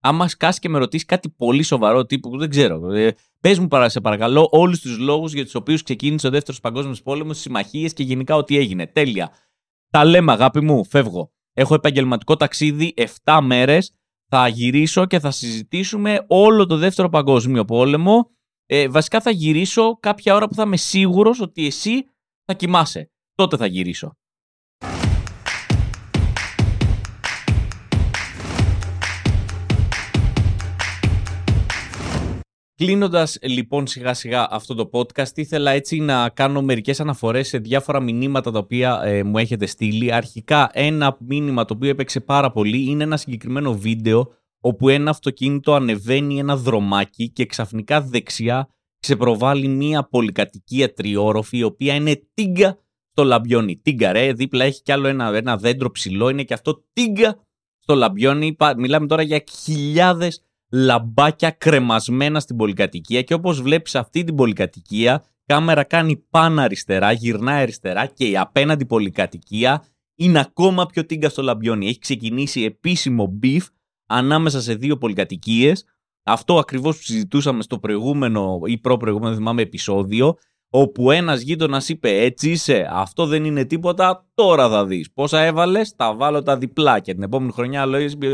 Άμα 0.00 0.28
σκάσει 0.28 0.60
και 0.60 0.68
με 0.68 0.78
ρωτήσεις 0.78 1.06
κάτι 1.06 1.30
πολύ 1.30 1.62
σοβαρό 1.62 2.06
τύπου, 2.06 2.38
δεν 2.38 2.50
ξέρω. 2.50 2.92
Ε, 2.92 3.14
Πες 3.40 3.58
μου 3.58 3.68
παρά, 3.68 3.88
σε 3.88 4.00
παρακαλώ 4.00 4.48
όλους 4.50 4.80
τους 4.80 4.98
λόγους 4.98 5.32
για 5.32 5.44
τους 5.44 5.54
οποίους 5.54 5.82
ξεκίνησε 5.82 6.26
ο 6.26 6.30
δεύτερος 6.30 6.60
παγκόσμιος 6.60 7.02
πόλεμος, 7.02 7.38
συμμαχίες 7.38 7.92
και 7.92 8.02
γενικά 8.02 8.36
ό,τι 8.36 8.56
έγινε. 8.56 8.86
Τέλεια. 8.86 9.30
Τα 9.90 10.04
λέμε, 10.04 10.32
αγάπη 10.32 10.60
μου, 10.60 10.84
φεύγω. 10.84 11.32
Έχω 11.52 11.74
επαγγελματικό 11.74 12.36
ταξίδι 12.36 12.94
7 13.24 13.40
μέρες. 13.42 13.92
Θα 14.28 14.48
γυρίσω 14.48 15.06
και 15.06 15.18
θα 15.18 15.30
συζητήσουμε 15.30 16.24
όλο 16.26 16.66
το 16.66 16.76
δεύτερο 16.76 17.08
παγκόσμιο 17.08 17.64
πόλεμο. 17.64 18.30
Ε, 18.66 18.88
βασικά 18.88 19.20
θα 19.20 19.30
γυρίσω 19.30 19.98
κάποια 20.00 20.34
ώρα 20.34 20.48
που 20.48 20.54
θα 20.54 20.62
είμαι 20.62 20.76
σίγουρος 20.76 21.40
ότι 21.40 21.66
εσύ 21.66 22.04
θα 22.50 22.56
κοιμάσαι. 22.56 23.10
Τότε 23.34 23.56
θα 23.56 23.66
γυρίσω. 23.66 24.16
Κλείνοντας 32.74 33.38
λοιπόν 33.42 33.86
σιγά 33.86 34.14
σιγά 34.14 34.48
αυτό 34.50 34.74
το 34.74 34.90
podcast, 34.92 35.36
ήθελα 35.36 35.70
έτσι 35.70 35.98
να 35.98 36.28
κάνω 36.28 36.62
μερικές 36.62 37.00
αναφορές 37.00 37.48
σε 37.48 37.58
διάφορα 37.58 38.00
μηνύματα 38.00 38.50
τα 38.50 38.58
οποία 38.58 39.00
ε, 39.04 39.22
μου 39.22 39.38
έχετε 39.38 39.66
στείλει. 39.66 40.12
Αρχικά, 40.12 40.70
ένα 40.72 41.16
μήνυμα 41.20 41.64
το 41.64 41.74
οποίο 41.74 41.90
έπαιξε 41.90 42.20
πάρα 42.20 42.50
πολύ 42.50 42.90
είναι 42.90 43.02
ένα 43.02 43.16
συγκεκριμένο 43.16 43.74
βίντεο 43.74 44.32
όπου 44.60 44.88
ένα 44.88 45.10
αυτοκίνητο 45.10 45.74
ανεβαίνει 45.74 46.38
ένα 46.38 46.56
δρομάκι 46.56 47.30
και 47.30 47.46
ξαφνικά 47.46 48.02
δεξιά 48.02 48.68
ξεπροβάλλει 49.00 49.68
μια 49.68 50.08
πολυκατοικία 50.08 50.92
τριόροφη 50.92 51.58
η 51.58 51.62
οποία 51.62 51.94
είναι 51.94 52.22
τίγκα 52.34 52.78
στο 53.10 53.24
λαμπιόνι. 53.24 53.76
Τίγκα 53.76 54.12
ρε, 54.12 54.32
δίπλα 54.32 54.64
έχει 54.64 54.82
κι 54.82 54.92
άλλο 54.92 55.08
ένα, 55.08 55.34
ένα 55.34 55.56
δέντρο 55.56 55.90
ψηλό, 55.90 56.28
είναι 56.28 56.42
και 56.42 56.54
αυτό 56.54 56.84
τίγκα 56.92 57.46
στο 57.78 57.94
λαμπιόνι. 57.94 58.56
Μιλάμε 58.76 59.06
τώρα 59.06 59.22
για 59.22 59.44
χιλιάδες 59.62 60.42
λαμπάκια 60.70 61.50
κρεμασμένα 61.50 62.40
στην 62.40 62.56
πολυκατοικία 62.56 63.22
και 63.22 63.34
όπως 63.34 63.62
βλέπεις 63.62 63.94
αυτή 63.94 64.24
την 64.24 64.34
πολυκατοικία 64.34 65.24
κάμερα 65.46 65.84
κάνει 65.84 66.16
πάνω 66.16 66.60
αριστερά, 66.60 67.12
γυρνάει 67.12 67.62
αριστερά 67.62 68.06
και 68.06 68.28
η 68.28 68.36
απέναντι 68.36 68.86
πολυκατοικία 68.86 69.84
είναι 70.14 70.40
ακόμα 70.40 70.86
πιο 70.86 71.06
τίγκα 71.06 71.28
στο 71.28 71.42
λαμπιόνι. 71.42 71.86
Έχει 71.86 71.98
ξεκινήσει 71.98 72.62
επίσημο 72.62 73.38
beef 73.42 73.62
ανάμεσα 74.06 74.60
σε 74.60 74.74
δύο 74.74 74.98
πολυκατοικίες. 74.98 75.84
Αυτό 76.28 76.58
ακριβώς 76.58 76.96
που 76.96 77.02
συζητούσαμε 77.02 77.62
στο 77.62 77.78
προηγούμενο 77.78 78.60
ή 78.64 78.78
προ-προηγούμενο 78.78 79.34
θυμάμαι 79.34 79.62
επεισόδιο 79.62 80.34
όπου 80.70 81.10
ένας 81.10 81.40
γείτονας 81.40 81.88
είπε 81.88 82.20
έτσι 82.20 82.50
είσαι, 82.50 82.88
αυτό 82.90 83.26
δεν 83.26 83.44
είναι 83.44 83.64
τίποτα, 83.64 84.26
τώρα 84.34 84.68
θα 84.68 84.86
δεις. 84.86 85.12
Πόσα 85.12 85.40
έβαλες, 85.40 85.94
τα 85.94 86.14
βάλω 86.14 86.42
τα 86.42 86.56
διπλά 86.56 87.00
και 87.00 87.14
την 87.14 87.22
επόμενη 87.22 87.52
χρονιά 87.52 87.86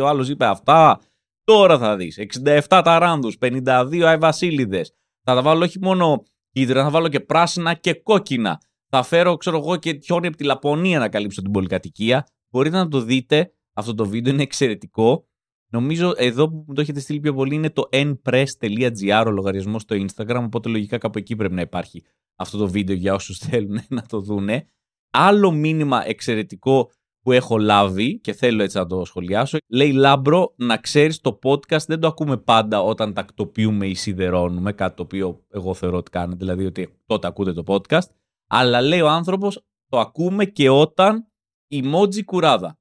ο 0.03 0.07
άλλος 0.07 0.29
είπε 0.29 0.45
αυτά, 0.45 1.01
Τώρα 1.45 1.79
θα 1.79 1.97
δεις. 1.97 2.19
67 2.19 2.61
ταράνδου, 2.69 3.33
52 3.41 4.03
αϊβασίλειδε. 4.03 4.85
Θα 5.23 5.35
τα 5.35 5.43
βάλω 5.43 5.65
όχι 5.65 5.79
μόνο 5.81 6.23
ίδρυα, 6.53 6.83
θα 6.83 6.91
βάλω 6.91 7.09
και 7.09 7.21
πράσινα 7.21 7.75
και 7.75 7.95
κόκκινα. 7.95 8.61
Θα 8.89 9.03
φέρω, 9.03 9.37
ξέρω 9.37 9.57
εγώ, 9.57 9.77
και 9.77 9.99
χιόνι 10.05 10.27
από 10.27 10.37
τη 10.37 10.45
Λαπωνία 10.45 10.99
να 10.99 11.09
καλύψω 11.09 11.43
την 11.43 11.51
πολυκατοικία. 11.51 12.27
Μπορείτε 12.51 12.77
να 12.77 12.89
το 12.89 13.01
δείτε. 13.01 13.53
Αυτό 13.73 13.95
το 13.95 14.07
βίντεο 14.07 14.33
είναι 14.33 14.43
εξαιρετικό. 14.43 15.29
Νομίζω 15.75 16.13
εδώ 16.17 16.49
που 16.49 16.65
μου 16.67 16.75
το 16.75 16.81
έχετε 16.81 17.01
στείλει 17.01 17.21
πιο 17.21 17.35
πολύ 17.35 17.55
είναι 17.55 17.71
το 17.71 17.89
npress.gr 17.91 19.25
ο 19.27 19.31
λογαριασμός 19.31 19.83
στο 19.83 19.97
Instagram. 19.97 20.43
Οπότε 20.45 20.69
λογικά 20.69 20.99
κάπου 20.99 21.19
εκεί 21.19 21.37
πρέπει 21.37 21.55
να 21.55 21.61
υπάρχει 21.61 22.03
αυτό 22.37 22.59
το 22.59 22.69
βίντεο 22.69 22.97
για 22.97 23.15
όσους 23.15 23.39
θέλουν 23.49 23.81
να 23.89 24.03
το 24.03 24.21
δούνε. 24.21 24.69
Άλλο 25.11 25.51
μήνυμα 25.51 26.09
εξαιρετικό 26.09 26.91
που 27.21 27.33
έχω 27.33 27.59
λάβει 27.59 28.21
και 28.21 28.33
θέλω 28.33 28.63
έτσι 28.63 28.77
να 28.77 28.87
το 28.87 29.05
σχολιάσω. 29.05 29.59
Λέει 29.69 29.93
Λάμπρο, 29.93 30.55
να 30.57 30.77
ξέρεις 30.77 31.21
το 31.21 31.39
podcast 31.43 31.87
δεν 31.87 32.01
το 32.01 32.07
ακούμε 32.07 32.37
πάντα 32.37 32.83
όταν 32.83 33.13
τακτοποιούμε 33.13 33.87
ή 33.87 33.95
σιδερώνουμε, 33.95 34.73
κάτι 34.73 34.97
το 34.97 35.03
οποίο 35.03 35.45
εγώ 35.49 35.75
θεωρώ 35.75 35.97
ότι 35.97 36.11
κάνετε, 36.11 36.37
δηλαδή 36.37 36.67
ότι 36.67 37.03
τότε 37.07 37.27
ακούτε 37.27 37.53
το 37.53 37.63
podcast. 37.67 38.09
Αλλά 38.51 38.81
λέει 38.81 39.01
ο 39.01 39.09
άνθρωπος, 39.09 39.61
το 39.89 39.99
ακούμε 39.99 40.45
και 40.45 40.69
όταν 40.69 41.27
emoji 41.71 42.25
κουράδα. 42.25 42.79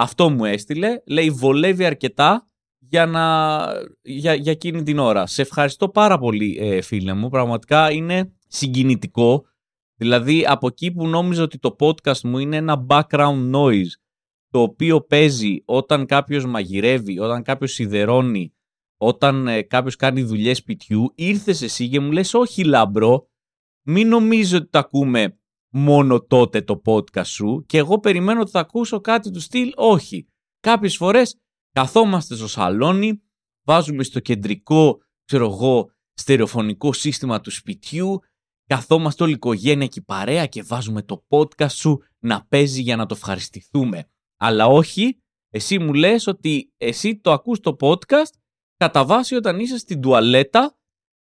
Αυτό 0.00 0.30
μου 0.30 0.44
έστειλε, 0.44 1.02
λέει 1.06 1.30
βολεύει 1.30 1.84
αρκετά 1.84 2.48
για, 2.78 3.06
να, 3.06 3.58
για, 4.02 4.34
για 4.34 4.52
εκείνη 4.52 4.82
την 4.82 4.98
ώρα. 4.98 5.26
Σε 5.26 5.42
ευχαριστώ 5.42 5.88
πάρα 5.88 6.18
πολύ 6.18 6.56
ε, 6.60 6.80
φίλε 6.80 7.12
μου, 7.12 7.28
πραγματικά 7.28 7.90
είναι 7.90 8.32
συγκινητικό. 8.46 9.44
Δηλαδή 9.96 10.44
από 10.46 10.66
εκεί 10.66 10.92
που 10.92 11.08
νόμιζα 11.08 11.42
ότι 11.42 11.58
το 11.58 11.76
podcast 11.78 12.20
μου 12.20 12.38
είναι 12.38 12.56
ένα 12.56 12.86
background 12.88 13.54
noise 13.54 13.92
το 14.50 14.60
οποίο 14.60 15.00
παίζει 15.00 15.62
όταν 15.64 16.06
κάποιος 16.06 16.46
μαγειρεύει, 16.46 17.18
όταν 17.18 17.42
κάποιος 17.42 17.72
σιδερώνει, 17.72 18.54
όταν 18.96 19.46
ε, 19.46 19.62
κάποιος 19.62 19.96
κάνει 19.96 20.22
δουλειές 20.22 20.56
σπιτιού, 20.56 21.12
ήρθες 21.14 21.62
εσύ 21.62 21.88
και 21.88 22.00
μου 22.00 22.12
λες 22.12 22.34
όχι 22.34 22.64
λάμπρο, 22.64 23.28
μην 23.82 24.08
νομίζω 24.08 24.56
ότι 24.56 24.68
τα 24.68 24.78
ακούμε 24.78 25.37
μόνο 25.68 26.20
τότε 26.20 26.62
το 26.62 26.82
podcast 26.84 27.26
σου 27.26 27.64
και 27.66 27.78
εγώ 27.78 27.98
περιμένω 27.98 28.40
ότι 28.40 28.50
θα 28.50 28.60
ακούσω 28.60 29.00
κάτι 29.00 29.30
του 29.30 29.40
στυλ 29.40 29.72
όχι. 29.76 30.26
Κάποιες 30.60 30.96
φορές 30.96 31.36
καθόμαστε 31.72 32.34
στο 32.34 32.48
σαλόνι, 32.48 33.22
βάζουμε 33.66 34.02
στο 34.02 34.20
κεντρικό, 34.20 34.98
ξέρω 35.24 35.44
εγώ, 35.50 35.90
στερεοφωνικό 36.12 36.92
σύστημα 36.92 37.40
του 37.40 37.50
σπιτιού 37.50 38.20
καθόμαστε 38.68 39.22
όλη 39.22 39.32
η 39.32 39.34
οικογένεια 39.34 39.86
και 39.86 39.98
η 39.98 40.02
παρέα 40.02 40.46
και 40.46 40.62
βάζουμε 40.62 41.02
το 41.02 41.24
podcast 41.28 41.70
σου 41.70 41.98
να 42.18 42.46
παίζει 42.46 42.80
για 42.80 42.96
να 42.96 43.06
το 43.06 43.14
ευχαριστηθούμε. 43.14 44.08
Αλλά 44.36 44.66
όχι, 44.66 45.18
εσύ 45.48 45.78
μου 45.78 45.94
λες 45.94 46.26
ότι 46.26 46.72
εσύ 46.76 47.16
το 47.16 47.32
ακούς 47.32 47.60
το 47.60 47.76
podcast 47.80 48.32
κατά 48.76 49.04
βάση 49.04 49.34
όταν 49.34 49.58
είσαι 49.58 49.78
στην 49.78 50.00
τουαλέτα 50.00 50.77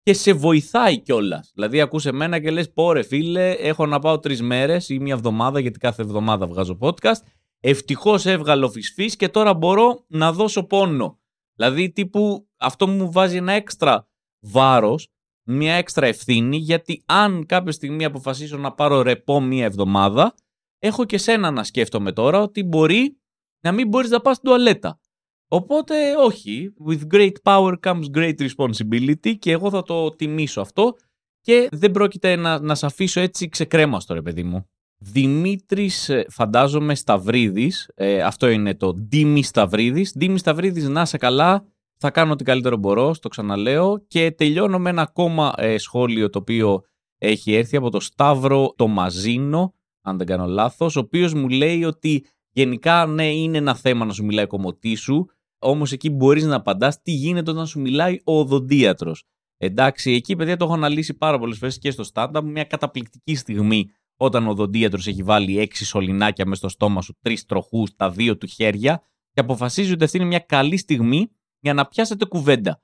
και 0.06 0.14
σε 0.14 0.34
βοηθάει 0.34 1.00
κιόλας. 1.00 1.52
Δηλαδή, 1.54 1.82
ακούς 1.82 2.06
εμένα 2.06 2.40
και 2.40 2.52
λες: 2.52 2.74
Πόρε, 2.74 3.04
φίλε, 3.04 3.52
έχω 3.52 3.86
να 3.86 4.00
πάω 4.00 4.20
τρεις 4.20 4.42
μέρες 4.42 4.90
ή 4.90 5.00
μια 5.00 5.14
εβδομάδα, 5.14 5.60
γιατί 5.60 5.80
κάθε 5.80 6.02
εβδομάδα 6.02 6.48
βγάζω 6.48 6.78
podcast. 6.82 7.22
Ευτυχώς 7.60 8.26
έβγαλε 8.26 8.66
ο 8.66 8.70
φυσφής 8.70 9.16
και 9.16 9.30
τώρα 9.30 9.54
μπορώ 9.54 10.06
να 10.08 10.34
δώσω 10.34 10.64
πόνο. 10.64 11.20
Δηλαδή, 11.56 11.92
τύπου 11.92 12.48
αυτό 12.58 12.88
μου 12.88 13.12
βάζει 13.12 13.38
ένα 13.38 13.52
έξτρα 13.52 14.08
βάρος 14.40 15.10
μια 15.48 15.74
έξτρα 15.74 16.08
ευθύνη 16.08 16.58
γιατί 16.58 17.04
αν 17.06 17.46
κάποια 17.46 17.72
στιγμή 17.72 18.06
αποφασίσω 18.06 18.58
να 18.58 18.74
πάρω 18.74 19.02
ρεπό 19.02 19.42
μία 19.42 19.66
εβδομάδα 19.66 20.36
έχω 20.80 21.06
και 21.06 21.18
σένα 21.18 21.52
να 21.52 21.64
σκέφτομαι 21.64 22.12
τώρα 22.12 22.42
ότι 22.42 22.64
μπορεί 22.64 23.18
να 23.60 23.72
μην 23.72 23.88
μπορείς 23.88 24.10
να 24.10 24.22
πας 24.22 24.36
στην 24.36 24.50
τουαλέτα. 24.50 25.00
Οπότε 25.48 25.96
όχι, 26.26 26.74
with 26.88 27.02
great 27.14 27.34
power 27.44 27.74
comes 27.84 28.04
great 28.16 28.36
responsibility 28.38 29.38
και 29.40 29.52
εγώ 29.52 29.70
θα 29.70 29.84
το 29.84 30.10
τιμήσω 30.10 30.62
αυτό 30.62 30.96
και 31.42 31.68
δεν 31.72 31.92
πρόκειται 31.92 32.36
να, 32.36 32.60
να 32.60 32.76
σε 32.76 32.86
αφήσω 32.86 33.20
έτσι 33.20 33.50
ξεκρέμαστο 33.50 34.14
ρε 34.14 34.22
παιδί 34.22 34.44
μου. 34.44 34.70
Δημήτρης 34.98 36.10
ε, 36.10 36.26
φαντάζομαι 36.30 36.96
Σταυρίδης, 36.96 37.92
ε, 37.96 38.22
αυτό 38.22 38.50
είναι 38.50 38.76
το 38.76 38.94
Δήμη 38.94 39.44
Σταυρίδης. 39.44 40.14
Δήμη 40.16 40.38
Σταυρίδης 40.38 40.88
να 40.88 41.06
σε 41.06 41.18
καλά, 41.18 41.66
θα 41.98 42.12
κάνω 42.12 42.32
ό,τι 42.32 42.44
καλύτερο 42.44 42.78
μπορώ, 42.78 43.14
στο 43.14 43.30
ξαναλέω. 43.30 44.04
Και 44.08 44.32
τελειώνω 44.32 44.80
με 44.80 44.90
ένα 44.90 45.02
ακόμα 45.02 45.54
ε, 45.58 45.78
σχόλιο 45.78 46.30
το 46.30 46.40
οποίο 46.40 46.84
έχει 47.18 47.54
έρθει 47.54 47.78
από 47.78 47.90
το 47.90 48.00
Σταύρο 48.00 48.74
το 48.76 48.88
Μαζίνο, 48.88 49.74
αν 50.02 50.18
δεν 50.18 50.28
κάνω 50.28 50.46
λάθος, 50.46 50.96
ο 50.96 51.00
οποίος 51.00 51.34
μου 51.34 51.50
λέει 51.50 51.84
ότι 51.84 52.26
γενικά 52.52 53.06
ναι 53.06 53.34
είναι 53.34 53.58
ένα 53.58 53.76
θέμα 53.76 54.06
να 54.06 54.14
σου 54.14 54.26
μιλάει 54.26 54.48
κομμωτή 54.48 54.96
σου, 54.96 55.26
όμως 55.60 55.92
εκεί 55.92 56.10
μπορείς 56.10 56.44
να 56.44 56.56
απαντάς 56.56 57.02
τι 57.02 57.12
γίνεται 57.12 57.52
όταν 57.52 57.68
σου 57.68 57.80
μιλάει 57.80 58.20
ο 58.24 58.40
οδοντίατρος. 58.40 59.24
Εντάξει, 59.58 60.12
εκεί 60.12 60.36
παιδιά 60.36 60.58
το 60.58 60.66
έχω 60.66 60.74
αναλύσει 60.74 61.14
πάρα 61.14 61.40
πολλές 61.40 61.58
φορές 61.58 61.78
και 61.78 61.92
στο 61.92 62.04
στάντα 62.04 62.42
μια 62.44 62.64
καταπληκτική 62.64 63.36
στιγμή 63.36 63.90
όταν 64.18 64.48
ο 64.48 64.50
οδοντίατρος 64.50 65.08
έχει 65.08 65.24
βάλει 65.24 65.60
έξι 65.60 65.86
σωληνάκια 65.86 66.46
μες 66.46 66.58
στο 66.58 66.70
στόμα 66.70 67.02
σου, 67.02 67.18
τρεις 67.22 67.46
τροχούς, 67.46 67.96
τα 67.96 68.10
δύο 68.12 68.38
του 68.38 68.48
χέρια 68.48 69.02
και 69.32 69.40
αποφασίζει 69.40 69.92
ότι 69.92 70.04
αυτή 70.04 70.18
είναι 70.18 70.26
μια 70.26 70.40
καλή 70.40 70.78
στιγμή 70.78 71.28
για 71.60 71.74
να 71.74 71.86
πιάσετε 71.86 72.26
κουβέντα. 72.26 72.82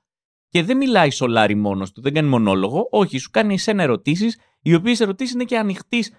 Και 0.48 0.62
δεν 0.62 0.76
μιλάει 0.76 1.10
σολάρι 1.10 1.54
μόνος 1.54 1.92
του, 1.92 2.00
δεν 2.00 2.14
κάνει 2.14 2.28
μονόλογο. 2.28 2.88
Όχι, 2.90 3.18
σου 3.18 3.30
κάνει 3.30 3.54
εσένα 3.54 3.82
ερωτήσεις, 3.82 4.38
οι 4.62 4.74
οποίες 4.74 5.00
ερωτήσεις 5.00 5.34
είναι 5.34 5.44
και 5.44 5.58
ανοιχτής 5.58 6.12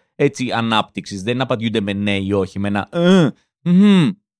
ανάπτυξης. 0.54 1.24
Δεν 1.24 1.42
απαντιούνται 1.42 1.82
με 1.82 1.94
ναι 1.94 2.18
ή 2.18 2.32
όχι, 2.32 2.60
με 2.60 2.68
ένα 2.68 2.88
ε, 2.92 3.30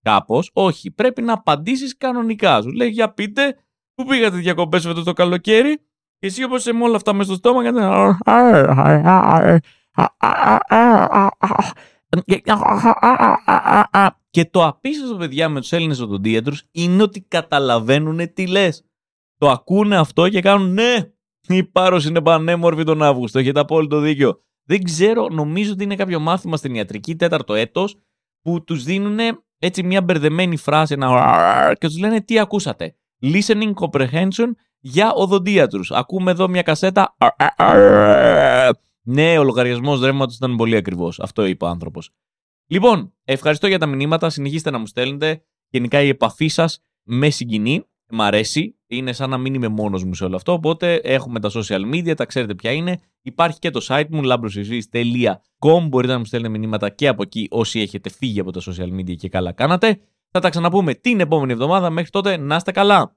κάπως. 0.04 0.50
Όχι, 0.54 0.92
πρέπει 0.92 1.22
να 1.22 1.34
απαντήσεις 1.34 1.98
κανονικά. 1.98 2.62
Σου 2.62 2.72
λέει, 2.72 2.90
για 2.90 3.14
πείτε, 3.14 3.58
πού 3.94 4.06
πήγατε 4.06 4.38
διακοπές 4.38 4.84
φέτος 4.86 5.04
το 5.04 5.14
καλοκαίρι, 5.14 5.78
και 6.20 6.28
εσύ 6.28 6.44
όπως 6.44 6.62
σε 6.62 6.72
όλα 6.82 6.96
αυτά 6.96 7.14
μες 7.14 7.26
στο 7.26 7.36
στόμα, 7.36 7.64
και 14.30 14.46
το 14.46 14.66
απίστευτο, 14.66 15.16
παιδιά, 15.16 15.50
με 15.50 15.60
τους 15.60 15.72
Έλληνες 15.72 16.00
οδοντίατρους 16.00 16.64
είναι 16.72 17.04
ότι 17.04 17.22
καταλαβαίνουν 17.22 18.34
τι 18.34 18.48
λες. 18.48 18.86
Το 19.38 19.50
ακούνε 19.50 19.98
αυτό 19.98 20.30
και 20.30 20.42
κάνουν 20.42 20.74
ναι, 20.74 21.12
η 21.48 21.64
πάρωση 21.64 22.08
είναι 22.08 22.22
πανέμορφη 22.22 22.84
τον 22.84 23.02
Αύγουστο. 23.02 23.40
Έχετε 23.40 23.60
απόλυτο 23.60 24.00
δίκιο. 24.00 24.42
Δεν 24.64 24.84
ξέρω, 24.84 25.28
νομίζω 25.30 25.72
ότι 25.72 25.84
είναι 25.84 25.96
κάποιο 25.96 26.20
μάθημα 26.20 26.58
στην 26.58 26.76
ιατρική, 26.76 27.16
τέταρτο 27.16 27.54
έτος, 27.54 27.98
που 28.42 28.64
τους 28.64 28.84
δίνουν 28.84 29.20
έτσι 29.64 29.84
μια 29.84 30.02
μπερδεμένη 30.02 30.58
φράση, 30.58 30.94
ένα 30.94 31.76
και 31.80 31.88
τους 31.88 31.98
λένε 31.98 32.22
τι 32.22 32.40
ακούσατε; 32.40 32.96
Listening 33.22 33.74
comprehension 33.74 34.52
για 34.80 35.14
οδοντίατρους. 35.14 35.92
Ακούμε 35.92 36.32
εδώ 36.32 36.48
μια 36.48 36.62
κασέτα. 36.62 37.16
Ναι, 39.06 39.38
ο 39.38 39.44
λογαριασμός 39.44 40.02
ρεύματος 40.02 40.36
ήταν 40.36 40.56
πολύ 40.56 40.76
ακριβώ. 40.76 41.12
Αυτό 41.20 41.46
είπε 41.46 41.66
ο 41.66 41.68
άνθρωπος. 41.68 42.10
Λοιπόν, 42.68 43.14
ευχαριστώ 43.24 43.68
για 43.68 43.80
τα 43.80 43.86
μηνύματα. 43.86 44.30
Συνεχίστε 44.30 44.72
να 44.72 44.78
μου 44.78 44.86
στέλνετε. 44.88 45.44
Γενικά 45.70 46.02
η 46.02 46.08
επαφή 46.08 46.48
σας 46.48 46.84
με 47.04 47.30
συγκινεί. 47.30 47.86
Μ' 48.16 48.22
αρέσει. 48.22 48.76
Είναι 48.88 49.14
σαν 49.14 49.30
να 49.30 49.38
μην 49.38 49.54
είμαι 49.54 49.68
μόνος 49.68 50.04
μου 50.04 50.14
σε 50.14 50.24
όλο 50.24 50.36
αυτό. 50.36 50.52
Οπότε 50.52 50.94
έχουμε 50.96 51.40
τα 51.40 51.52
social 51.54 51.94
media, 51.94 52.16
τα 52.16 52.26
ξέρετε 52.26 52.56
ποια 52.56 52.72
είναι. 52.72 53.00
Υπάρχει 53.22 53.60
και 53.60 53.70
το 53.70 53.86
site 53.88 54.08
μου, 54.10 54.22
labrosesvis.com. 54.24 55.88
Μπορείτε 55.88 56.14
να 56.14 56.20
μου 56.20 56.26
στέλνετε 56.26 56.58
μηνύματα 56.58 56.90
και 56.90 57.08
από 57.08 57.22
εκεί 57.22 57.48
όσοι 57.52 57.80
έχετε 57.80 58.10
φύγει 58.10 58.40
από 58.40 58.52
τα 58.52 58.62
social 58.62 59.00
media 59.00 59.16
και 59.16 59.30
καλά 59.30 59.52
κάνατε. 59.52 60.00
Θα 60.32 60.40
τα 60.40 60.50
ξαναπούμε 60.50 60.94
την 60.94 61.20
επόμενη 61.20 61.52
εβδομάδα. 61.52 61.90
Μέχρι 61.90 62.10
τότε 62.10 62.38
να 62.38 62.56
είστε 62.56 62.72
καλά. 62.72 63.16